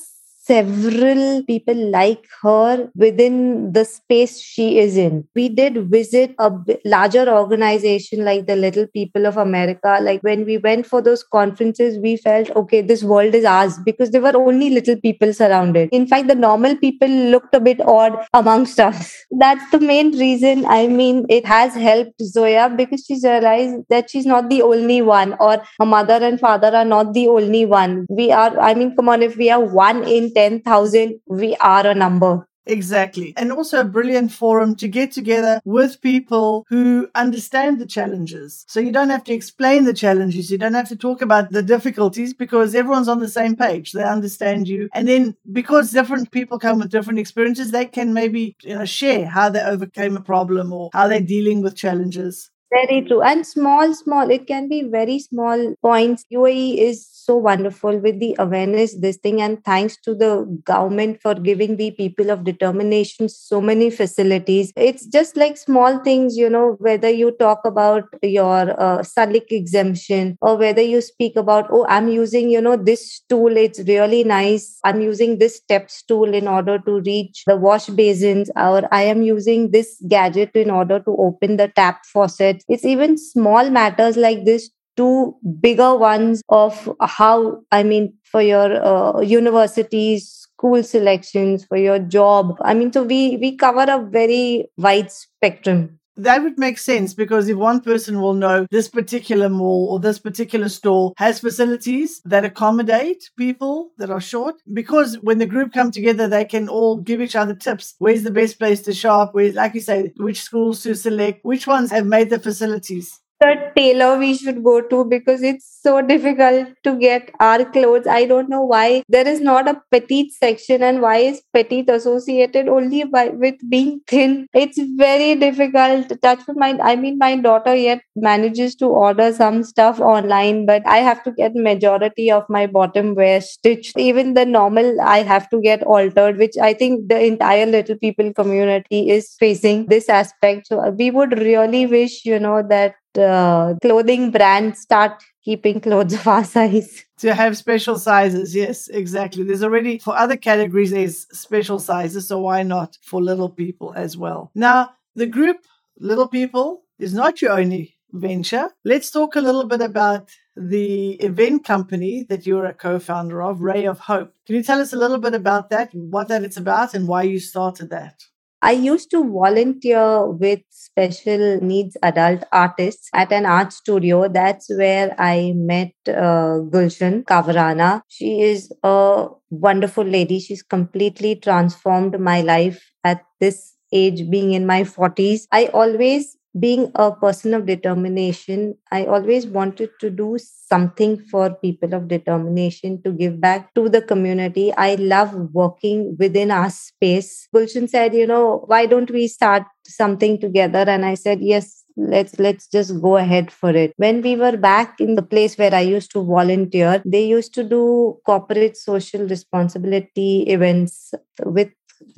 several 0.51 1.43
people 1.43 1.79
like 1.91 2.25
her 2.41 2.89
within 2.93 3.71
the 3.71 3.85
space 3.85 4.33
she 4.41 4.79
is 4.79 4.97
in. 4.97 5.25
We 5.33 5.47
did 5.47 5.89
visit 5.89 6.35
a 6.39 6.51
larger 6.83 7.25
organization 7.29 8.25
like 8.25 8.47
the 8.47 8.57
Little 8.57 8.87
People 8.87 9.25
of 9.25 9.37
America. 9.37 9.99
Like 10.01 10.21
when 10.21 10.43
we 10.45 10.57
went 10.57 10.85
for 10.85 11.01
those 11.01 11.23
conferences, 11.23 11.97
we 11.99 12.17
felt, 12.17 12.49
okay, 12.61 12.81
this 12.81 13.03
world 13.03 13.33
is 13.33 13.45
ours 13.45 13.77
because 13.85 14.11
there 14.11 14.21
were 14.21 14.35
only 14.35 14.69
little 14.69 14.97
people 14.97 15.33
surrounded. 15.33 15.87
In 15.93 16.05
fact, 16.05 16.27
the 16.27 16.35
normal 16.35 16.75
people 16.75 17.07
looked 17.07 17.55
a 17.55 17.61
bit 17.61 17.79
odd 17.81 18.17
amongst 18.33 18.79
us. 18.79 19.15
That's 19.31 19.71
the 19.71 19.79
main 19.79 20.11
reason. 20.17 20.65
I 20.65 20.87
mean, 20.87 21.25
it 21.29 21.45
has 21.45 21.73
helped 21.75 22.21
Zoya 22.21 22.69
because 22.75 23.05
she's 23.05 23.23
realized 23.23 23.85
that 23.89 24.09
she's 24.09 24.25
not 24.25 24.49
the 24.49 24.61
only 24.63 25.01
one, 25.01 25.35
or 25.39 25.61
her 25.79 25.85
mother 25.85 26.19
and 26.21 26.39
father 26.39 26.75
are 26.75 26.85
not 26.93 27.13
the 27.13 27.27
only 27.29 27.65
one. 27.65 28.05
We 28.09 28.31
are, 28.31 28.59
I 28.59 28.73
mean, 28.73 28.95
come 28.97 29.07
on, 29.07 29.21
if 29.21 29.37
we 29.37 29.49
are 29.49 29.61
one 29.61 30.03
in 30.03 30.33
10,000, 30.41 31.19
we 31.27 31.55
are 31.57 31.85
a 31.85 31.93
number. 31.93 32.47
Exactly. 32.65 33.33
And 33.37 33.51
also 33.51 33.79
a 33.79 33.83
brilliant 33.83 34.31
forum 34.31 34.75
to 34.77 34.87
get 34.87 35.11
together 35.11 35.61
with 35.65 36.01
people 36.01 36.65
who 36.69 37.09
understand 37.13 37.79
the 37.79 37.85
challenges. 37.85 38.65
So 38.67 38.79
you 38.79 38.91
don't 38.91 39.09
have 39.09 39.23
to 39.25 39.33
explain 39.33 39.83
the 39.83 39.93
challenges. 39.93 40.49
You 40.49 40.57
don't 40.57 40.73
have 40.73 40.89
to 40.89 40.95
talk 40.95 41.21
about 41.21 41.51
the 41.51 41.61
difficulties 41.61 42.33
because 42.33 42.73
everyone's 42.73 43.07
on 43.07 43.19
the 43.19 43.29
same 43.29 43.55
page. 43.55 43.91
They 43.91 44.03
understand 44.03 44.67
you. 44.67 44.89
And 44.93 45.07
then 45.07 45.35
because 45.51 45.91
different 45.91 46.31
people 46.31 46.57
come 46.57 46.79
with 46.79 46.89
different 46.89 47.19
experiences, 47.19 47.69
they 47.69 47.85
can 47.85 48.13
maybe, 48.13 48.55
you 48.63 48.75
know, 48.75 48.85
share 48.85 49.27
how 49.27 49.49
they 49.49 49.61
overcame 49.61 50.17
a 50.17 50.21
problem 50.21 50.73
or 50.73 50.89
how 50.93 51.07
they're 51.07 51.21
dealing 51.21 51.61
with 51.61 51.75
challenges. 51.75 52.49
Very 52.71 53.01
true. 53.01 53.21
And 53.21 53.45
small, 53.45 53.93
small, 53.93 54.31
it 54.31 54.47
can 54.47 54.69
be 54.69 54.83
very 54.83 55.19
small 55.19 55.75
points. 55.81 56.23
UAE 56.31 56.77
is 56.77 57.05
so 57.25 57.35
wonderful 57.35 57.97
with 57.99 58.19
the 58.19 58.35
awareness, 58.39 58.95
this 58.99 59.17
thing, 59.17 59.41
and 59.41 59.63
thanks 59.63 59.97
to 60.01 60.15
the 60.15 60.45
government 60.65 61.21
for 61.21 61.33
giving 61.35 61.77
the 61.77 61.91
people 61.91 62.29
of 62.29 62.43
determination 62.43 63.29
so 63.29 63.61
many 63.61 63.89
facilities. 63.89 64.71
It's 64.75 65.05
just 65.05 65.37
like 65.37 65.57
small 65.57 65.99
things, 66.03 66.37
you 66.37 66.49
know, 66.49 66.75
whether 66.79 67.09
you 67.09 67.31
talk 67.31 67.59
about 67.65 68.05
your 68.23 68.71
uh, 68.79 68.99
Salik 68.99 69.51
exemption 69.51 70.37
or 70.41 70.57
whether 70.57 70.81
you 70.81 71.01
speak 71.01 71.35
about, 71.35 71.67
oh, 71.71 71.85
I'm 71.89 72.07
using, 72.07 72.49
you 72.49 72.61
know, 72.61 72.75
this 72.75 73.21
tool, 73.29 73.55
it's 73.57 73.79
really 73.87 74.23
nice. 74.23 74.79
I'm 74.83 75.01
using 75.01 75.37
this 75.37 75.57
steps 75.57 76.03
tool 76.03 76.33
in 76.33 76.47
order 76.47 76.79
to 76.79 77.01
reach 77.01 77.43
the 77.45 77.55
wash 77.57 77.87
basins, 77.87 78.49
or 78.55 78.87
I 78.93 79.03
am 79.03 79.21
using 79.21 79.71
this 79.71 80.01
gadget 80.07 80.51
in 80.55 80.69
order 80.69 80.99
to 80.99 81.15
open 81.17 81.57
the 81.57 81.67
tap 81.69 82.05
faucet 82.05 82.63
it's 82.67 82.85
even 82.85 83.17
small 83.17 83.69
matters 83.69 84.17
like 84.17 84.45
this 84.45 84.69
to 84.97 85.35
bigger 85.59 85.95
ones 85.95 86.41
of 86.49 86.89
how 87.01 87.61
i 87.71 87.83
mean 87.83 88.13
for 88.23 88.41
your 88.41 88.69
uh, 88.83 89.21
universities 89.21 90.27
school 90.27 90.83
selections 90.83 91.65
for 91.65 91.77
your 91.77 91.99
job 91.99 92.55
i 92.61 92.73
mean 92.73 92.91
so 92.91 93.03
we 93.03 93.37
we 93.37 93.55
cover 93.55 93.85
a 93.87 93.99
very 94.19 94.65
wide 94.77 95.11
spectrum 95.11 95.99
that 96.17 96.43
would 96.43 96.57
make 96.57 96.77
sense 96.77 97.13
because 97.13 97.47
if 97.47 97.57
one 97.57 97.81
person 97.81 98.21
will 98.21 98.33
know 98.33 98.67
this 98.69 98.87
particular 98.87 99.49
mall 99.49 99.87
or 99.91 99.99
this 99.99 100.19
particular 100.19 100.69
store 100.69 101.13
has 101.17 101.39
facilities 101.39 102.21
that 102.25 102.45
accommodate 102.45 103.29
people 103.37 103.91
that 103.97 104.09
are 104.09 104.19
short, 104.21 104.55
because 104.73 105.15
when 105.21 105.37
the 105.37 105.45
group 105.45 105.73
come 105.73 105.89
together, 105.89 106.27
they 106.27 106.45
can 106.45 106.67
all 106.67 106.97
give 106.97 107.21
each 107.21 107.35
other 107.35 107.55
tips. 107.55 107.95
Where's 107.99 108.23
the 108.23 108.31
best 108.31 108.59
place 108.59 108.81
to 108.83 108.93
shop? 108.93 109.29
Where's, 109.33 109.55
like 109.55 109.73
you 109.73 109.81
say, 109.81 110.11
which 110.17 110.41
schools 110.41 110.83
to 110.83 110.95
select? 110.95 111.39
Which 111.43 111.65
ones 111.65 111.91
have 111.91 112.05
made 112.05 112.29
the 112.29 112.39
facilities? 112.39 113.19
The 113.41 113.71
tailor 113.75 114.17
we 114.19 114.35
should 114.37 114.63
go 114.63 114.81
to 114.81 115.03
because 115.05 115.41
it's 115.41 115.79
so 115.81 116.01
difficult 116.01 116.67
to 116.83 116.95
get 116.97 117.31
our 117.39 117.65
clothes. 117.65 118.07
I 118.07 118.25
don't 118.25 118.49
know 118.49 118.61
why 118.63 119.03
there 119.09 119.27
is 119.27 119.41
not 119.41 119.67
a 119.67 119.81
petite 119.91 120.31
section 120.31 120.83
and 120.83 121.01
why 121.01 121.17
is 121.17 121.41
petite 121.53 121.89
associated 121.89 122.67
only 122.67 123.03
by 123.03 123.29
with 123.29 123.55
being 123.69 124.01
thin. 124.07 124.47
It's 124.53 124.79
very 124.95 125.35
difficult. 125.35 126.11
Touch 126.21 126.45
with 126.47 126.57
my 126.57 126.77
I 126.81 126.95
mean 126.95 127.17
my 127.17 127.35
daughter 127.35 127.75
yet 127.75 128.01
manages 128.15 128.75
to 128.75 128.85
order 128.85 129.33
some 129.33 129.63
stuff 129.63 129.99
online, 129.99 130.65
but 130.67 130.83
I 130.87 130.97
have 130.97 131.23
to 131.23 131.31
get 131.31 131.55
majority 131.55 132.29
of 132.31 132.45
my 132.49 132.67
bottom 132.67 133.15
wear 133.15 133.41
stitched. 133.41 133.97
Even 133.97 134.33
the 134.35 134.45
normal 134.45 135.01
I 135.01 135.19
have 135.23 135.49
to 135.49 135.59
get 135.61 135.83
altered, 135.83 136.37
which 136.37 136.57
I 136.61 136.73
think 136.73 137.09
the 137.09 137.19
entire 137.25 137.65
little 137.65 137.97
people 137.97 138.31
community 138.33 139.09
is 139.09 139.35
facing 139.39 139.87
this 139.87 140.09
aspect. 140.09 140.67
So 140.67 140.79
uh, 140.79 140.91
we 140.91 141.11
would 141.11 141.37
really 141.39 141.85
wish, 141.85 142.25
you 142.25 142.39
know, 142.39 142.61
that 142.69 142.95
uh, 143.17 143.75
clothing 143.81 144.31
brands 144.31 144.79
start 144.79 145.23
keeping 145.43 145.81
clothes 145.81 146.13
of 146.13 146.27
our 146.27 146.43
size. 146.43 147.05
To 147.21 147.35
have 147.35 147.55
special 147.55 147.99
sizes, 147.99 148.55
yes, 148.55 148.87
exactly. 148.87 149.43
There's 149.43 149.63
already 149.63 149.99
for 149.99 150.17
other 150.17 150.35
categories 150.35 150.89
there's 150.89 151.27
special 151.37 151.77
sizes, 151.77 152.27
so 152.27 152.39
why 152.39 152.63
not 152.63 152.97
for 153.03 153.21
little 153.21 153.49
people 153.49 153.93
as 153.95 154.17
well? 154.17 154.49
Now, 154.55 154.93
the 155.15 155.27
group 155.27 155.57
Little 155.99 156.27
People 156.27 156.81
is 156.97 157.13
not 157.13 157.39
your 157.39 157.51
only 157.51 157.95
venture. 158.11 158.71
Let's 158.83 159.11
talk 159.11 159.35
a 159.35 159.41
little 159.41 159.65
bit 159.65 159.81
about 159.81 160.29
the 160.55 161.11
event 161.21 161.63
company 161.63 162.25
that 162.29 162.45
you're 162.45 162.65
a 162.65 162.73
co-founder 162.73 163.41
of, 163.41 163.61
Ray 163.61 163.85
of 163.85 163.99
Hope. 163.99 164.33
Can 164.45 164.55
you 164.55 164.63
tell 164.63 164.81
us 164.81 164.93
a 164.93 164.97
little 164.97 165.19
bit 165.19 165.33
about 165.33 165.69
that, 165.69 165.93
what 165.93 166.27
that 166.29 166.43
it's 166.43 166.57
about 166.57 166.93
and 166.93 167.07
why 167.07 167.23
you 167.23 167.39
started 167.39 167.89
that? 167.91 168.23
I 168.63 168.71
used 168.73 169.09
to 169.11 169.23
volunteer 169.27 170.27
with 170.27 170.59
special 170.69 171.59
needs 171.61 171.97
adult 172.03 172.43
artists 172.51 173.09
at 173.13 173.31
an 173.31 173.45
art 173.47 173.73
studio. 173.73 174.27
That's 174.27 174.69
where 174.69 175.15
I 175.19 175.53
met 175.55 175.93
uh, 176.07 176.61
Gulshan 176.69 177.23
Kavrana. 177.23 178.01
She 178.07 178.41
is 178.41 178.71
a 178.83 179.27
wonderful 179.49 180.03
lady. 180.03 180.39
She's 180.39 180.61
completely 180.61 181.35
transformed 181.37 182.19
my 182.19 182.41
life 182.41 182.83
at 183.03 183.23
this 183.39 183.75
age, 183.91 184.29
being 184.29 184.53
in 184.53 184.67
my 184.67 184.83
40s. 184.83 185.47
I 185.51 185.65
always 185.67 186.37
being 186.59 186.91
a 186.95 187.11
person 187.11 187.53
of 187.53 187.65
determination, 187.65 188.75
I 188.91 189.05
always 189.05 189.47
wanted 189.47 189.89
to 190.01 190.09
do 190.09 190.37
something 190.39 191.17
for 191.31 191.53
people 191.55 191.93
of 191.93 192.07
determination 192.07 193.01
to 193.03 193.11
give 193.11 193.39
back 193.39 193.73
to 193.75 193.87
the 193.89 194.01
community. 194.01 194.73
I 194.73 194.95
love 194.95 195.33
working 195.53 196.15
within 196.19 196.51
our 196.51 196.69
space. 196.69 197.47
Gulshan 197.55 197.89
said, 197.89 198.13
you 198.13 198.27
know, 198.27 198.63
why 198.67 198.85
don't 198.85 199.09
we 199.11 199.27
start 199.27 199.63
something 199.85 200.39
together? 200.39 200.79
And 200.87 201.05
I 201.05 201.13
said, 201.15 201.41
yes, 201.41 201.83
let's 201.97 202.39
let's 202.39 202.67
just 202.67 203.01
go 203.01 203.17
ahead 203.17 203.51
for 203.51 203.69
it 203.71 203.93
when 203.97 204.21
we 204.21 204.35
were 204.37 204.55
back 204.55 204.99
in 205.01 205.15
the 205.15 205.21
place 205.21 205.57
where 205.57 205.75
i 205.75 205.81
used 205.81 206.09
to 206.09 206.23
volunteer 206.23 207.01
they 207.05 207.25
used 207.25 207.53
to 207.53 207.65
do 207.65 208.17
corporate 208.25 208.77
social 208.77 209.27
responsibility 209.27 210.43
events 210.47 211.13
with 211.43 211.69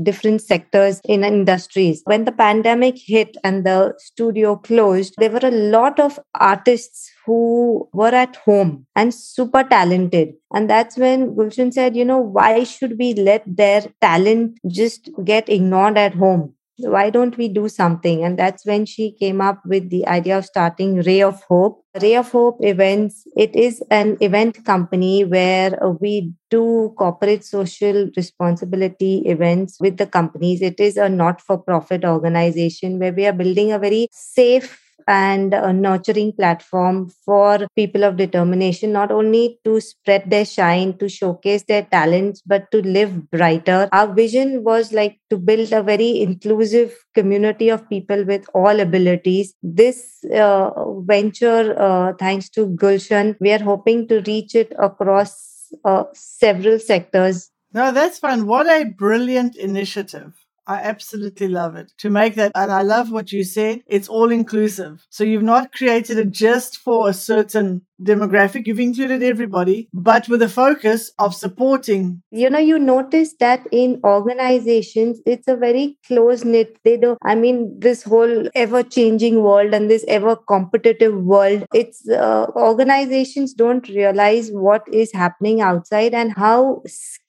different 0.02 0.42
sectors 0.42 1.02
in 1.06 1.24
industries. 1.24 2.02
When 2.06 2.26
the 2.26 2.32
pandemic 2.32 2.96
hit 2.98 3.38
and 3.44 3.66
the 3.66 3.94
studio 3.98 4.56
closed, 4.56 5.16
there 5.18 5.30
were 5.30 5.40
a 5.44 5.52
lot 5.52 6.00
of 6.00 6.20
artists 6.36 7.12
who 7.26 7.88
were 7.94 8.14
at 8.14 8.36
home 8.38 8.86
and 8.96 9.14
super 9.14 9.64
talented. 9.64 10.34
And 10.54 10.70
that's 10.70 10.98
when 10.98 11.36
Gulshan 11.36 11.74
said, 11.74 11.96
you 11.96 12.06
know, 12.06 12.20
why 12.20 12.64
should 12.64 12.98
we 13.00 13.14
let 13.14 13.44
their 13.46 13.84
talent 14.02 14.60
just 14.68 15.10
get 15.24 15.50
ignored 15.50 15.98
at 15.98 16.14
home? 16.14 16.54
Why 16.78 17.10
don't 17.10 17.38
we 17.38 17.48
do 17.48 17.70
something? 17.70 18.24
And 18.24 18.38
that's 18.38 18.66
when 18.66 18.86
she 18.86 19.12
came 19.12 19.42
up 19.42 19.62
with 19.66 19.90
the 19.90 20.08
idea 20.08 20.38
of 20.38 20.46
starting 20.46 21.02
ray 21.02 21.22
of 21.22 21.42
hope. 21.44 21.84
Ray 22.02 22.16
of 22.16 22.32
hope 22.32 22.58
events 22.62 23.28
it 23.38 23.56
is 23.56 23.84
an 23.92 24.18
event 24.20 24.66
company 24.66 25.24
where 25.24 25.78
we 26.02 26.34
do 26.50 26.94
corporate 26.98 27.46
social 27.46 28.10
responsibility 28.18 29.22
events 29.26 29.78
with 29.80 29.98
the 29.98 30.08
companies. 30.08 30.62
It 30.62 30.80
is 30.80 30.98
a 30.98 31.08
not 31.08 31.40
for 31.40 31.58
profit 31.58 32.04
organization 32.04 32.98
where 32.98 33.14
we 33.14 33.28
are 33.28 33.34
building 33.34 33.72
a 33.72 33.78
very 33.78 34.08
safe 34.12 34.83
and 35.08 35.54
a 35.54 35.74
nurturing 35.74 36.32
platform 36.34 37.10
for 37.26 37.68
people 37.76 38.04
of 38.04 38.18
determination, 38.18 38.92
not 38.92 39.12
only 39.12 39.60
to 39.64 39.80
spread 39.82 40.30
their 40.30 40.46
shine, 40.46 40.98
to 40.98 41.10
showcase 41.10 41.64
their 41.64 41.84
talents, 41.84 42.42
but 42.46 42.70
to 42.72 42.82
live 42.82 43.30
brighter. 43.32 43.90
Our 43.92 44.14
vision 44.14 44.64
was 44.64 44.94
like 44.94 45.20
to 45.30 45.38
build 45.38 45.72
a 45.72 45.84
very 45.84 46.22
inclusive 46.22 46.94
community 47.14 47.70
of 47.70 47.88
people 47.90 48.24
with 48.24 48.46
all 48.54 48.80
abilities. 48.80 49.54
This 49.62 50.24
uh, 50.34 50.70
venture, 51.02 51.76
uh, 51.78 52.14
thanks 52.20 52.50
to 52.52 52.68
Gulshan, 52.68 53.36
we 53.40 53.52
are 53.52 53.60
hoping 53.64 54.08
to 54.08 54.22
reach 54.22 54.56
it 54.56 54.74
across 54.80 55.72
uh, 55.86 56.06
several 56.14 56.80
sectors. 56.80 57.50
No, 57.74 57.92
that's 57.92 58.20
fun. 58.20 58.46
What 58.46 58.68
a 58.68 58.86
brilliant 58.86 59.56
initiative. 59.56 60.43
I 60.68 60.76
absolutely 60.76 61.48
love 61.48 61.76
it 61.76 61.92
to 62.00 62.10
make 62.10 62.36
that. 62.36 62.52
And 62.56 62.72
I 62.72 62.82
love 62.82 63.12
what 63.12 63.32
you 63.32 63.44
said. 63.44 63.82
It's 63.88 64.08
all 64.08 64.32
inclusive. 64.32 65.06
So 65.10 65.24
you've 65.24 65.44
not 65.44 65.74
created 65.74 66.18
it 66.18 66.32
just 66.32 66.78
for 66.78 67.10
a 67.10 67.14
certain 67.14 67.82
demographic. 68.02 68.68
You've 68.68 68.80
included 68.80 69.24
everybody, 69.24 69.90
but 69.94 70.28
with 70.28 70.42
a 70.42 70.50
focus 70.50 71.12
of 71.20 71.36
supporting. 71.36 72.22
You 72.32 72.50
know, 72.50 72.60
you 72.60 72.80
notice 72.80 73.34
that 73.40 73.66
in 73.72 74.00
organizations, 74.04 75.20
it's 75.26 75.48
a 75.48 75.56
very 75.56 75.98
close 76.08 76.44
knit. 76.44 76.78
They 76.84 76.98
don't, 76.98 77.18
I 77.24 77.36
mean, 77.36 77.80
this 77.80 78.04
whole 78.04 78.50
ever 78.56 78.84
changing 78.84 79.42
world 79.42 79.74
and 79.74 79.90
this 79.90 80.06
ever 80.08 80.36
competitive 80.36 81.16
world, 81.16 81.66
it's 81.74 82.08
uh, 82.10 82.48
organizations 82.56 83.54
don't 83.54 83.88
realize 83.90 84.50
what 84.52 84.84
is 84.92 85.12
happening 85.14 85.62
outside 85.62 86.14
and 86.14 86.34
how 86.34 86.82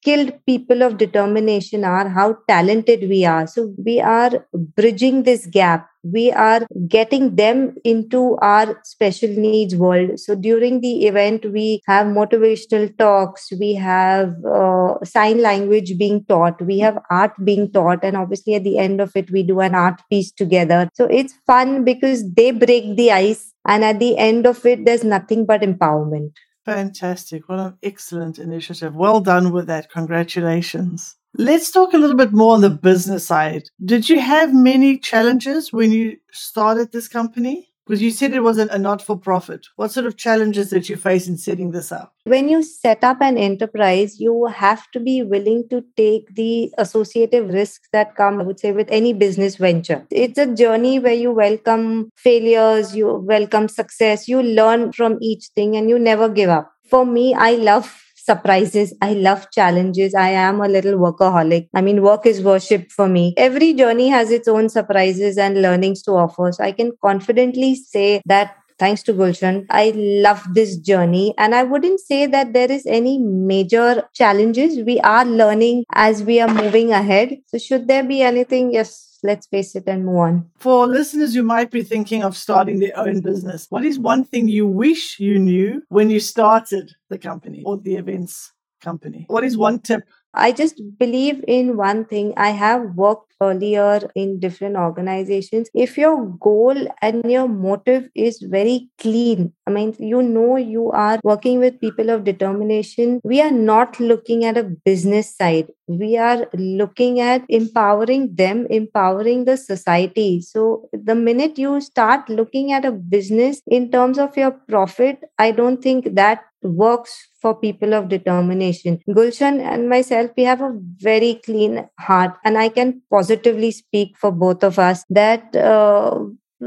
skilled 0.04 0.32
people 0.46 0.82
of 0.82 0.98
determination 0.98 1.84
are, 1.84 2.08
how 2.08 2.36
talented 2.48 3.08
we 3.08 3.24
are. 3.24 3.46
So 3.46 3.74
we 3.78 4.00
are 4.00 4.46
bridging 4.76 5.22
this 5.22 5.46
gap 5.46 5.88
we 6.04 6.30
are 6.30 6.66
getting 6.86 7.34
them 7.36 7.74
into 7.82 8.36
our 8.42 8.78
special 8.84 9.30
needs 9.30 9.74
world. 9.74 10.20
So 10.20 10.34
during 10.34 10.80
the 10.80 11.06
event, 11.06 11.50
we 11.50 11.80
have 11.86 12.06
motivational 12.06 12.96
talks, 12.98 13.50
we 13.58 13.74
have 13.74 14.34
uh, 14.44 15.02
sign 15.02 15.40
language 15.40 15.96
being 15.98 16.24
taught, 16.26 16.60
we 16.60 16.78
have 16.80 16.98
art 17.10 17.32
being 17.42 17.72
taught, 17.72 18.04
and 18.04 18.16
obviously 18.16 18.54
at 18.54 18.64
the 18.64 18.78
end 18.78 19.00
of 19.00 19.16
it, 19.16 19.30
we 19.30 19.42
do 19.42 19.60
an 19.60 19.74
art 19.74 20.02
piece 20.10 20.30
together. 20.30 20.90
So 20.94 21.06
it's 21.06 21.34
fun 21.46 21.84
because 21.84 22.22
they 22.34 22.50
break 22.50 22.96
the 22.96 23.12
ice, 23.12 23.54
and 23.66 23.82
at 23.82 23.98
the 23.98 24.18
end 24.18 24.46
of 24.46 24.64
it, 24.66 24.84
there's 24.84 25.04
nothing 25.04 25.46
but 25.46 25.62
empowerment. 25.62 26.32
Fantastic. 26.64 27.48
What 27.48 27.58
an 27.58 27.78
excellent 27.82 28.38
initiative. 28.38 28.96
Well 28.96 29.20
done 29.20 29.52
with 29.52 29.66
that. 29.66 29.90
Congratulations. 29.90 31.16
Let's 31.36 31.70
talk 31.70 31.92
a 31.92 31.98
little 31.98 32.16
bit 32.16 32.32
more 32.32 32.54
on 32.54 32.60
the 32.60 32.70
business 32.70 33.26
side. 33.26 33.64
Did 33.84 34.08
you 34.08 34.20
have 34.20 34.54
many 34.54 34.98
challenges 34.98 35.72
when 35.72 35.92
you 35.92 36.16
started 36.32 36.92
this 36.92 37.08
company? 37.08 37.73
Because 37.86 38.00
you 38.00 38.10
said 38.10 38.32
it 38.32 38.40
wasn't 38.40 38.70
a 38.70 38.78
not 38.78 39.02
for 39.02 39.18
profit. 39.18 39.66
What 39.76 39.90
sort 39.90 40.06
of 40.06 40.16
challenges 40.16 40.70
did 40.70 40.88
you 40.88 40.96
face 40.96 41.28
in 41.28 41.36
setting 41.36 41.70
this 41.70 41.92
up? 41.92 42.14
When 42.24 42.48
you 42.48 42.62
set 42.62 43.04
up 43.04 43.18
an 43.20 43.36
enterprise, 43.36 44.18
you 44.18 44.46
have 44.46 44.90
to 44.92 45.00
be 45.00 45.22
willing 45.22 45.68
to 45.68 45.84
take 45.94 46.34
the 46.34 46.72
associative 46.78 47.50
risks 47.50 47.88
that 47.92 48.16
come, 48.16 48.40
I 48.40 48.44
would 48.44 48.58
say, 48.58 48.72
with 48.72 48.88
any 48.90 49.12
business 49.12 49.56
venture. 49.56 50.06
It's 50.10 50.38
a 50.38 50.46
journey 50.46 50.98
where 50.98 51.12
you 51.12 51.32
welcome 51.32 52.08
failures, 52.16 52.96
you 52.96 53.12
welcome 53.16 53.68
success, 53.68 54.28
you 54.28 54.42
learn 54.42 54.92
from 54.92 55.18
each 55.20 55.48
thing, 55.54 55.76
and 55.76 55.90
you 55.90 55.98
never 55.98 56.30
give 56.30 56.48
up. 56.48 56.72
For 56.88 57.04
me, 57.04 57.34
I 57.34 57.56
love 57.56 58.00
surprises. 58.24 58.94
I 59.02 59.12
love 59.14 59.50
challenges. 59.52 60.14
I 60.14 60.30
am 60.30 60.60
a 60.60 60.68
little 60.68 60.94
workaholic. 60.98 61.68
I 61.74 61.80
mean, 61.80 62.02
work 62.02 62.26
is 62.26 62.42
worship 62.42 62.90
for 62.90 63.08
me. 63.08 63.34
Every 63.36 63.74
journey 63.74 64.08
has 64.08 64.30
its 64.30 64.48
own 64.48 64.68
surprises 64.68 65.36
and 65.38 65.60
learnings 65.60 66.02
to 66.02 66.12
offer. 66.12 66.50
So 66.52 66.64
I 66.64 66.72
can 66.72 66.92
confidently 67.02 67.74
say 67.74 68.22
that 68.26 68.56
thanks 68.78 69.02
to 69.04 69.12
Gulshan. 69.12 69.66
I 69.70 69.92
love 69.94 70.42
this 70.52 70.76
journey. 70.76 71.34
And 71.38 71.54
I 71.54 71.62
wouldn't 71.62 72.00
say 72.00 72.26
that 72.26 72.52
there 72.52 72.70
is 72.70 72.84
any 72.86 73.18
major 73.18 74.08
challenges. 74.14 74.78
We 74.84 75.00
are 75.00 75.24
learning 75.24 75.84
as 75.94 76.22
we 76.22 76.40
are 76.40 76.52
moving 76.52 76.92
ahead. 76.92 77.36
So 77.46 77.58
should 77.58 77.86
there 77.88 78.02
be 78.04 78.22
anything? 78.22 78.72
Yes, 78.72 79.13
let's 79.24 79.46
face 79.46 79.74
it 79.74 79.84
and 79.86 80.04
move 80.04 80.16
on. 80.16 80.50
For 80.56 80.86
listeners 80.86 81.34
who 81.34 81.42
might 81.42 81.70
be 81.70 81.82
thinking 81.82 82.22
of 82.22 82.36
starting 82.36 82.78
their 82.78 82.96
own 82.96 83.20
business, 83.20 83.66
what 83.70 83.84
is 83.84 83.98
one 83.98 84.24
thing 84.24 84.48
you 84.48 84.66
wish 84.66 85.18
you 85.18 85.38
knew 85.38 85.82
when 85.88 86.10
you 86.10 86.20
started 86.20 86.92
the 87.08 87.18
company 87.18 87.62
or 87.64 87.78
the 87.78 87.96
events 87.96 88.52
company? 88.82 89.24
What 89.28 89.42
is 89.42 89.56
one 89.56 89.80
tip 89.80 90.02
I 90.36 90.52
just 90.52 90.80
believe 90.98 91.44
in 91.46 91.76
one 91.76 92.04
thing. 92.04 92.32
I 92.36 92.50
have 92.50 92.94
worked 92.94 93.32
earlier 93.40 94.10
in 94.14 94.40
different 94.40 94.76
organizations. 94.76 95.68
If 95.74 95.96
your 95.98 96.26
goal 96.40 96.76
and 97.02 97.30
your 97.30 97.48
motive 97.48 98.08
is 98.14 98.40
very 98.40 98.88
clean, 98.98 99.52
I 99.66 99.70
mean, 99.70 99.94
you 99.98 100.22
know, 100.22 100.56
you 100.56 100.90
are 100.90 101.20
working 101.22 101.58
with 101.58 101.80
people 101.80 102.10
of 102.10 102.24
determination. 102.24 103.20
We 103.22 103.40
are 103.40 103.50
not 103.50 104.00
looking 104.00 104.44
at 104.44 104.56
a 104.56 104.64
business 104.64 105.34
side. 105.36 105.68
We 105.86 106.16
are 106.16 106.46
looking 106.54 107.20
at 107.20 107.44
empowering 107.48 108.34
them, 108.34 108.66
empowering 108.70 109.44
the 109.44 109.56
society. 109.56 110.40
So, 110.40 110.88
the 110.92 111.14
minute 111.14 111.58
you 111.58 111.80
start 111.80 112.28
looking 112.28 112.72
at 112.72 112.84
a 112.84 112.92
business 112.92 113.60
in 113.66 113.90
terms 113.90 114.18
of 114.18 114.36
your 114.36 114.52
profit, 114.68 115.18
I 115.38 115.50
don't 115.50 115.82
think 115.82 116.14
that 116.14 116.40
works 116.64 117.28
for 117.40 117.54
people 117.54 117.94
of 117.94 118.08
determination. 118.08 119.00
Gulshan 119.08 119.60
and 119.60 119.88
myself, 119.88 120.30
we 120.36 120.44
have 120.44 120.60
a 120.60 120.72
very 120.96 121.40
clean 121.44 121.88
heart, 122.00 122.32
and 122.44 122.58
I 122.58 122.68
can 122.68 123.02
positively 123.10 123.70
speak 123.70 124.16
for 124.18 124.32
both 124.32 124.64
of 124.64 124.78
us 124.78 125.04
that, 125.10 125.54
uh, 125.54 126.18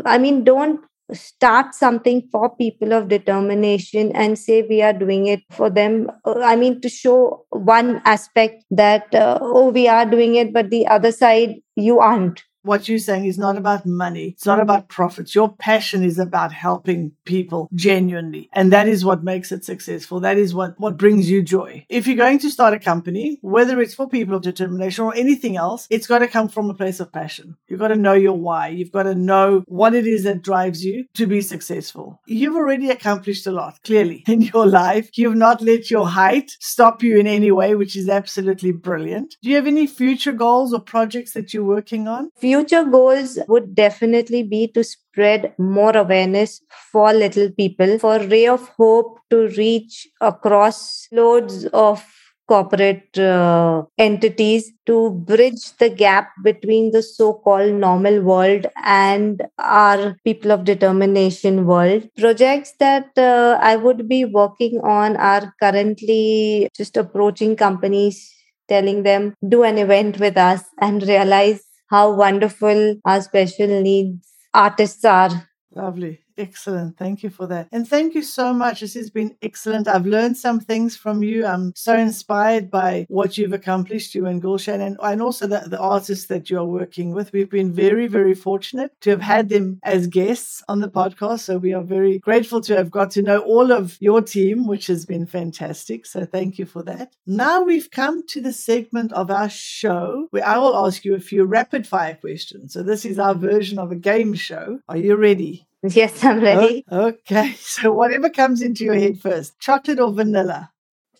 I 0.05 0.17
mean, 0.17 0.43
don't 0.43 0.81
start 1.13 1.73
something 1.73 2.27
for 2.31 2.53
people 2.55 2.91
of 2.91 3.07
determination 3.07 4.11
and 4.13 4.37
say 4.37 4.61
we 4.63 4.81
are 4.81 4.93
doing 4.93 5.27
it 5.27 5.39
for 5.51 5.69
them 5.69 6.11
uh, 6.25 6.41
i 6.41 6.53
mean 6.53 6.81
to 6.81 6.89
show 6.89 7.45
one 7.51 8.01
aspect 8.03 8.65
that 8.69 9.13
uh, 9.15 9.39
oh 9.41 9.69
we 9.69 9.87
are 9.87 10.05
doing 10.05 10.35
it 10.35 10.51
but 10.51 10.69
the 10.69 10.85
other 10.87 11.11
side 11.11 11.55
you 11.77 11.99
aren't 11.99 12.43
what 12.67 12.87
you're 12.87 12.99
saying 12.99 13.25
is 13.25 13.37
not 13.37 13.57
about 13.57 13.85
money. 13.85 14.29
It's 14.29 14.45
not 14.45 14.59
about 14.59 14.89
profits. 14.89 15.33
Your 15.33 15.53
passion 15.55 16.03
is 16.03 16.19
about 16.19 16.51
helping 16.51 17.13
people 17.25 17.69
genuinely. 17.73 18.49
And 18.53 18.71
that 18.71 18.87
is 18.87 19.05
what 19.05 19.23
makes 19.23 19.51
it 19.51 19.65
successful. 19.65 20.19
That 20.19 20.37
is 20.37 20.53
what, 20.53 20.79
what 20.79 20.97
brings 20.97 21.29
you 21.29 21.41
joy. 21.41 21.85
If 21.89 22.05
you're 22.05 22.17
going 22.17 22.39
to 22.39 22.51
start 22.51 22.73
a 22.73 22.79
company, 22.79 23.39
whether 23.41 23.81
it's 23.81 23.95
for 23.95 24.07
people 24.07 24.35
of 24.35 24.43
determination 24.43 25.05
or 25.05 25.15
anything 25.15 25.57
else, 25.57 25.87
it's 25.89 26.07
got 26.07 26.19
to 26.19 26.27
come 26.27 26.49
from 26.49 26.69
a 26.69 26.73
place 26.73 26.99
of 26.99 27.11
passion. 27.11 27.55
You've 27.67 27.79
got 27.79 27.89
to 27.89 27.95
know 27.95 28.13
your 28.13 28.37
why. 28.37 28.67
You've 28.67 28.91
got 28.91 29.03
to 29.03 29.15
know 29.15 29.63
what 29.67 29.95
it 29.95 30.05
is 30.05 30.23
that 30.25 30.41
drives 30.41 30.83
you 30.83 31.05
to 31.15 31.25
be 31.25 31.41
successful. 31.41 32.21
You've 32.25 32.55
already 32.55 32.89
accomplished 32.89 33.47
a 33.47 33.51
lot, 33.51 33.79
clearly, 33.83 34.23
in 34.27 34.41
your 34.41 34.67
life. 34.67 35.09
You've 35.13 35.35
not 35.35 35.61
let 35.61 35.89
your 35.89 36.07
height 36.07 36.51
stop 36.59 37.01
you 37.01 37.17
in 37.17 37.27
any 37.27 37.51
way, 37.51 37.75
which 37.75 37.95
is 37.95 38.09
absolutely 38.09 38.71
brilliant. 38.71 39.35
Do 39.41 39.49
you 39.49 39.55
have 39.55 39.67
any 39.67 39.87
future 39.87 40.33
goals 40.33 40.73
or 40.73 40.81
projects 40.81 41.33
that 41.33 41.53
you're 41.53 41.63
working 41.63 42.07
on? 42.07 42.29
Future 42.37 42.56
future 42.57 42.83
goals 42.83 43.37
would 43.47 43.75
definitely 43.75 44.41
be 44.43 44.67
to 44.67 44.83
spread 44.83 45.53
more 45.57 45.95
awareness 45.95 46.61
for 46.91 47.13
little 47.13 47.51
people, 47.51 47.99
for 47.99 48.19
Ray 48.19 48.47
of 48.47 48.67
Hope 48.69 49.19
to 49.29 49.47
reach 49.49 50.07
across 50.21 51.07
loads 51.11 51.65
of 51.67 52.03
corporate 52.47 53.19
uh, 53.19 53.83
entities 53.97 54.71
to 54.85 55.11
bridge 55.11 55.75
the 55.79 55.89
gap 55.89 56.29
between 56.43 56.91
the 56.91 57.03
so-called 57.03 57.73
normal 57.73 58.21
world 58.21 58.65
and 58.85 59.43
our 59.59 60.15
people 60.23 60.51
of 60.51 60.63
determination 60.63 61.65
world. 61.65 62.09
Projects 62.17 62.71
that 62.79 63.09
uh, 63.17 63.59
i 63.61 63.75
would 63.75 64.07
be 64.07 64.23
working 64.23 64.79
on 64.79 65.17
are 65.17 65.53
currently 65.61 66.69
just 66.73 66.95
approaching 66.95 67.55
companies 67.57 68.33
telling 68.69 69.03
them 69.03 69.33
do 69.47 69.63
an 69.63 69.77
event 69.77 70.19
with 70.19 70.37
us 70.37 70.63
and 70.79 71.03
realize 71.03 71.66
how 71.89 72.13
wonderful 72.13 72.97
our 73.05 73.21
special 73.21 73.81
needs 73.81 74.27
artists 74.53 75.05
are. 75.05 75.49
Lovely. 75.75 76.19
Excellent. 76.37 76.97
Thank 76.97 77.23
you 77.23 77.31
for 77.31 77.47
that. 77.47 77.67
And 77.71 77.87
thank 77.87 78.13
you 78.13 78.21
so 78.21 78.53
much. 78.53 78.81
This 78.81 78.93
has 78.93 79.09
been 79.09 79.35
excellent. 79.41 79.87
I've 79.87 80.05
learned 80.05 80.37
some 80.37 80.59
things 80.59 80.95
from 80.95 81.23
you. 81.23 81.45
I'm 81.45 81.73
so 81.75 81.97
inspired 81.97 82.69
by 82.69 83.07
what 83.09 83.37
you've 83.37 83.53
accomplished, 83.53 84.13
you 84.13 84.27
and 84.27 84.41
Gulshan, 84.41 84.79
and, 84.79 84.97
and 85.01 85.21
also 85.21 85.47
the, 85.47 85.63
the 85.67 85.79
artists 85.79 86.27
that 86.27 86.51
you 86.51 86.59
are 86.59 86.65
working 86.65 87.11
with. 87.11 87.33
We've 87.33 87.49
been 87.49 87.73
very, 87.73 88.05
very 88.05 88.35
fortunate 88.35 88.91
to 89.01 89.09
have 89.09 89.21
had 89.21 89.49
them 89.49 89.79
as 89.83 90.05
guests 90.05 90.63
on 90.69 90.79
the 90.79 90.89
podcast. 90.89 91.39
So 91.39 91.57
we 91.57 91.73
are 91.73 91.83
very 91.83 92.19
grateful 92.19 92.61
to 92.61 92.75
have 92.75 92.91
got 92.91 93.09
to 93.11 93.23
know 93.23 93.39
all 93.39 93.71
of 93.71 93.97
your 93.99 94.21
team, 94.21 94.67
which 94.67 94.87
has 94.87 95.05
been 95.05 95.25
fantastic. 95.25 96.05
So 96.05 96.25
thank 96.25 96.59
you 96.59 96.67
for 96.67 96.83
that. 96.83 97.15
Now 97.25 97.63
we've 97.63 97.89
come 97.89 98.25
to 98.27 98.41
the 98.41 98.53
segment 98.53 99.11
of 99.13 99.31
our 99.31 99.49
show 99.49 100.27
where 100.29 100.45
I 100.45 100.59
will 100.59 100.85
ask 100.85 101.03
you 101.03 101.15
a 101.15 101.19
few 101.19 101.45
rapid 101.45 101.87
fire 101.87 102.15
questions. 102.15 102.73
So 102.73 102.83
this 102.83 103.05
is 103.05 103.17
our 103.17 103.33
version 103.33 103.79
of 103.79 103.91
a 103.91 103.95
game 103.95 104.35
show. 104.35 104.79
Are 104.87 104.97
you 104.97 105.15
ready? 105.15 105.66
Yes, 105.83 106.23
I'm 106.23 106.41
ready. 106.41 106.85
Oh, 106.89 107.07
okay. 107.07 107.53
So 107.57 107.91
whatever 107.91 108.29
comes 108.29 108.61
into 108.61 108.83
your 108.83 108.95
head 108.95 109.19
first 109.19 109.59
chocolate 109.59 109.99
or 109.99 110.11
vanilla? 110.11 110.71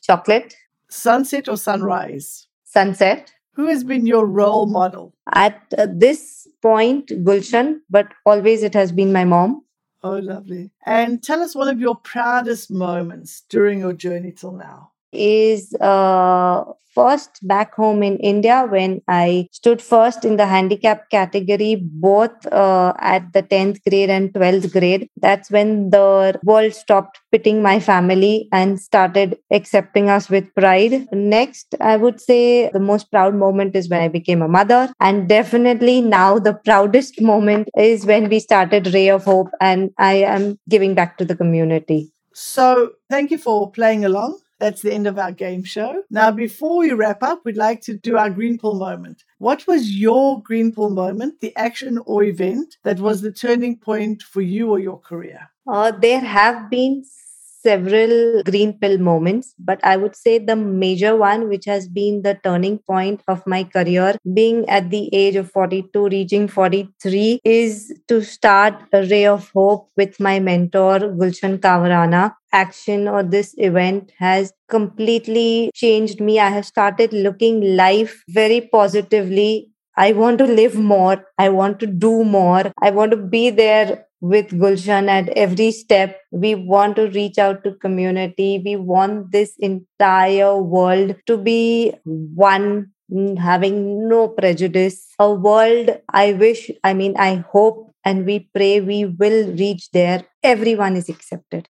Chocolate. 0.01 0.55
Sunset 0.89 1.47
or 1.47 1.57
sunrise? 1.57 2.47
Sunset. 2.63 3.31
Who 3.53 3.67
has 3.67 3.83
been 3.83 4.05
your 4.05 4.25
role 4.25 4.65
model? 4.67 5.13
At 5.33 5.61
uh, 5.77 5.87
this 5.89 6.47
point, 6.61 7.07
Gulshan, 7.07 7.79
but 7.89 8.07
always 8.25 8.63
it 8.63 8.73
has 8.73 8.91
been 8.91 9.11
my 9.11 9.25
mom. 9.25 9.63
Oh, 10.03 10.17
lovely. 10.17 10.71
And 10.85 11.21
tell 11.23 11.41
us 11.41 11.55
one 11.55 11.67
of 11.67 11.79
your 11.79 11.95
proudest 11.95 12.71
moments 12.71 13.43
during 13.49 13.79
your 13.79 13.93
journey 13.93 14.31
till 14.31 14.51
now 14.51 14.91
is 15.11 15.73
uh, 15.75 16.63
first 16.97 17.39
back 17.43 17.75
home 17.75 18.01
in 18.01 18.17
India 18.17 18.65
when 18.67 19.01
I 19.07 19.47
stood 19.51 19.81
first 19.81 20.25
in 20.25 20.37
the 20.37 20.47
handicap 20.47 21.09
category, 21.11 21.75
both 21.75 22.35
uh, 22.51 22.93
at 22.97 23.33
the 23.33 23.43
10th 23.43 23.83
grade 23.87 24.09
and 24.09 24.33
12th 24.33 24.71
grade. 24.71 25.07
That's 25.17 25.51
when 25.51 25.91
the 25.91 26.39
world 26.43 26.73
stopped 26.73 27.19
pitting 27.31 27.61
my 27.61 27.79
family 27.79 28.49
and 28.51 28.79
started 28.79 29.37
accepting 29.51 30.09
us 30.09 30.27
with 30.29 30.53
pride. 30.55 31.07
Next, 31.11 31.75
I 31.79 31.97
would 31.97 32.19
say 32.19 32.71
the 32.71 32.79
most 32.79 33.11
proud 33.11 33.35
moment 33.35 33.75
is 33.75 33.89
when 33.89 34.01
I 34.01 34.07
became 34.07 34.41
a 34.41 34.47
mother. 34.47 34.91
And 34.99 35.29
definitely 35.29 36.01
now 36.01 36.39
the 36.39 36.53
proudest 36.53 37.21
moment 37.31 37.69
is 37.77 38.07
when 38.07 38.27
we 38.27 38.39
started 38.39 38.93
Ray 38.93 39.09
of 39.09 39.23
Hope 39.25 39.49
and 39.61 39.91
I 39.99 40.15
am 40.15 40.57
giving 40.67 40.95
back 40.95 41.17
to 41.19 41.25
the 41.25 41.35
community. 41.35 42.11
So, 42.33 42.91
thank 43.09 43.31
you 43.31 43.39
for 43.39 43.71
playing 43.71 44.05
along. 44.05 44.39
That's 44.59 44.81
the 44.81 44.93
end 44.93 45.07
of 45.07 45.19
our 45.19 45.31
game 45.31 45.63
show. 45.63 46.03
Now, 46.09 46.31
before 46.31 46.77
we 46.77 46.91
wrap 46.91 47.21
up, 47.21 47.41
we'd 47.45 47.57
like 47.57 47.81
to 47.81 47.97
do 47.97 48.17
our 48.17 48.29
green 48.29 48.57
pill 48.57 48.75
moment. 48.75 49.23
What 49.37 49.67
was 49.67 49.91
your 49.91 50.41
green 50.41 50.71
pill 50.73 50.89
moment, 50.89 51.41
the 51.41 51.55
action 51.55 51.99
or 52.05 52.23
event 52.23 52.77
that 52.83 52.99
was 52.99 53.21
the 53.21 53.31
turning 53.31 53.77
point 53.77 54.23
for 54.23 54.41
you 54.41 54.71
or 54.71 54.79
your 54.79 54.99
career? 54.99 55.51
Uh, 55.67 55.91
there 55.91 56.21
have 56.21 56.69
been 56.69 57.03
several 57.67 58.43
green 58.43 58.73
pill 58.80 58.97
moments, 58.97 59.53
but 59.60 59.80
I 59.84 59.97
would 59.97 60.15
say 60.15 60.38
the 60.39 60.56
major 60.56 61.15
one, 61.15 61.47
which 61.49 61.65
has 61.65 61.88
been 61.88 62.21
the 62.21 62.39
turning 62.43 62.80
point 62.80 63.21
of 63.27 63.45
my 63.45 63.63
career, 63.63 64.15
being 64.34 64.67
at 64.69 64.89
the 64.89 65.10
age 65.13 65.36
of 65.36 65.51
42, 65.51 66.08
reaching 66.08 66.47
43, 66.47 67.39
is 67.43 67.93
to 68.08 68.21
start 68.23 68.75
a 68.93 69.06
ray 69.06 69.25
of 69.25 69.49
hope 69.53 69.89
with 69.97 70.19
my 70.19 70.39
mentor, 70.39 70.99
Gulshan 71.21 71.58
Kavarana. 71.60 72.34
Action 72.53 73.08
or 73.08 73.23
this 73.23 73.53
event 73.58 74.12
has 74.17 74.53
completely 74.69 75.69
changed 75.75 76.21
me. 76.21 76.39
I 76.39 76.49
have 76.49 76.65
started 76.65 77.12
looking 77.12 77.75
life 77.75 78.23
very 78.30 78.62
positively 78.62 79.71
I 79.99 80.12
want 80.13 80.38
to 80.38 80.45
live 80.45 80.75
more. 80.75 81.25
I 81.39 81.49
want 81.49 81.80
to 81.80 81.88
do 81.88 82.23
more. 82.23 82.71
I 82.82 82.91
want 82.91 83.12
to 83.12 83.17
be 83.17 83.49
there 83.49 84.06
with 84.21 84.49
Gulshan 84.49 85.08
at 85.10 85.30
every 85.30 85.71
step. 85.71 86.19
We 86.32 86.56
want 86.56 86.95
to 86.95 87.08
reach 87.10 87.38
out 87.38 87.63
to 87.63 87.73
community. 87.75 88.62
We 88.63 88.75
want 88.75 89.32
this 89.32 89.56
entire 89.60 90.58
world 90.58 91.15
to 91.27 91.38
be 91.38 91.93
one 92.06 92.91
mm, 93.12 93.38
having 93.38 94.08
no 94.10 94.27
prejudice 94.30 95.08
a 95.19 95.32
world 95.34 95.89
i 96.10 96.34
wish 96.34 96.69
i 96.84 96.93
mean 96.93 97.15
i 97.17 97.36
hope 97.53 97.93
and 98.06 98.25
we 98.25 98.49
pray 98.53 98.80
we 98.82 99.06
will 99.06 99.51
reach 99.53 99.89
there 99.91 100.23
everyone 100.43 100.95
is 100.95 101.10
accepted 101.10 101.67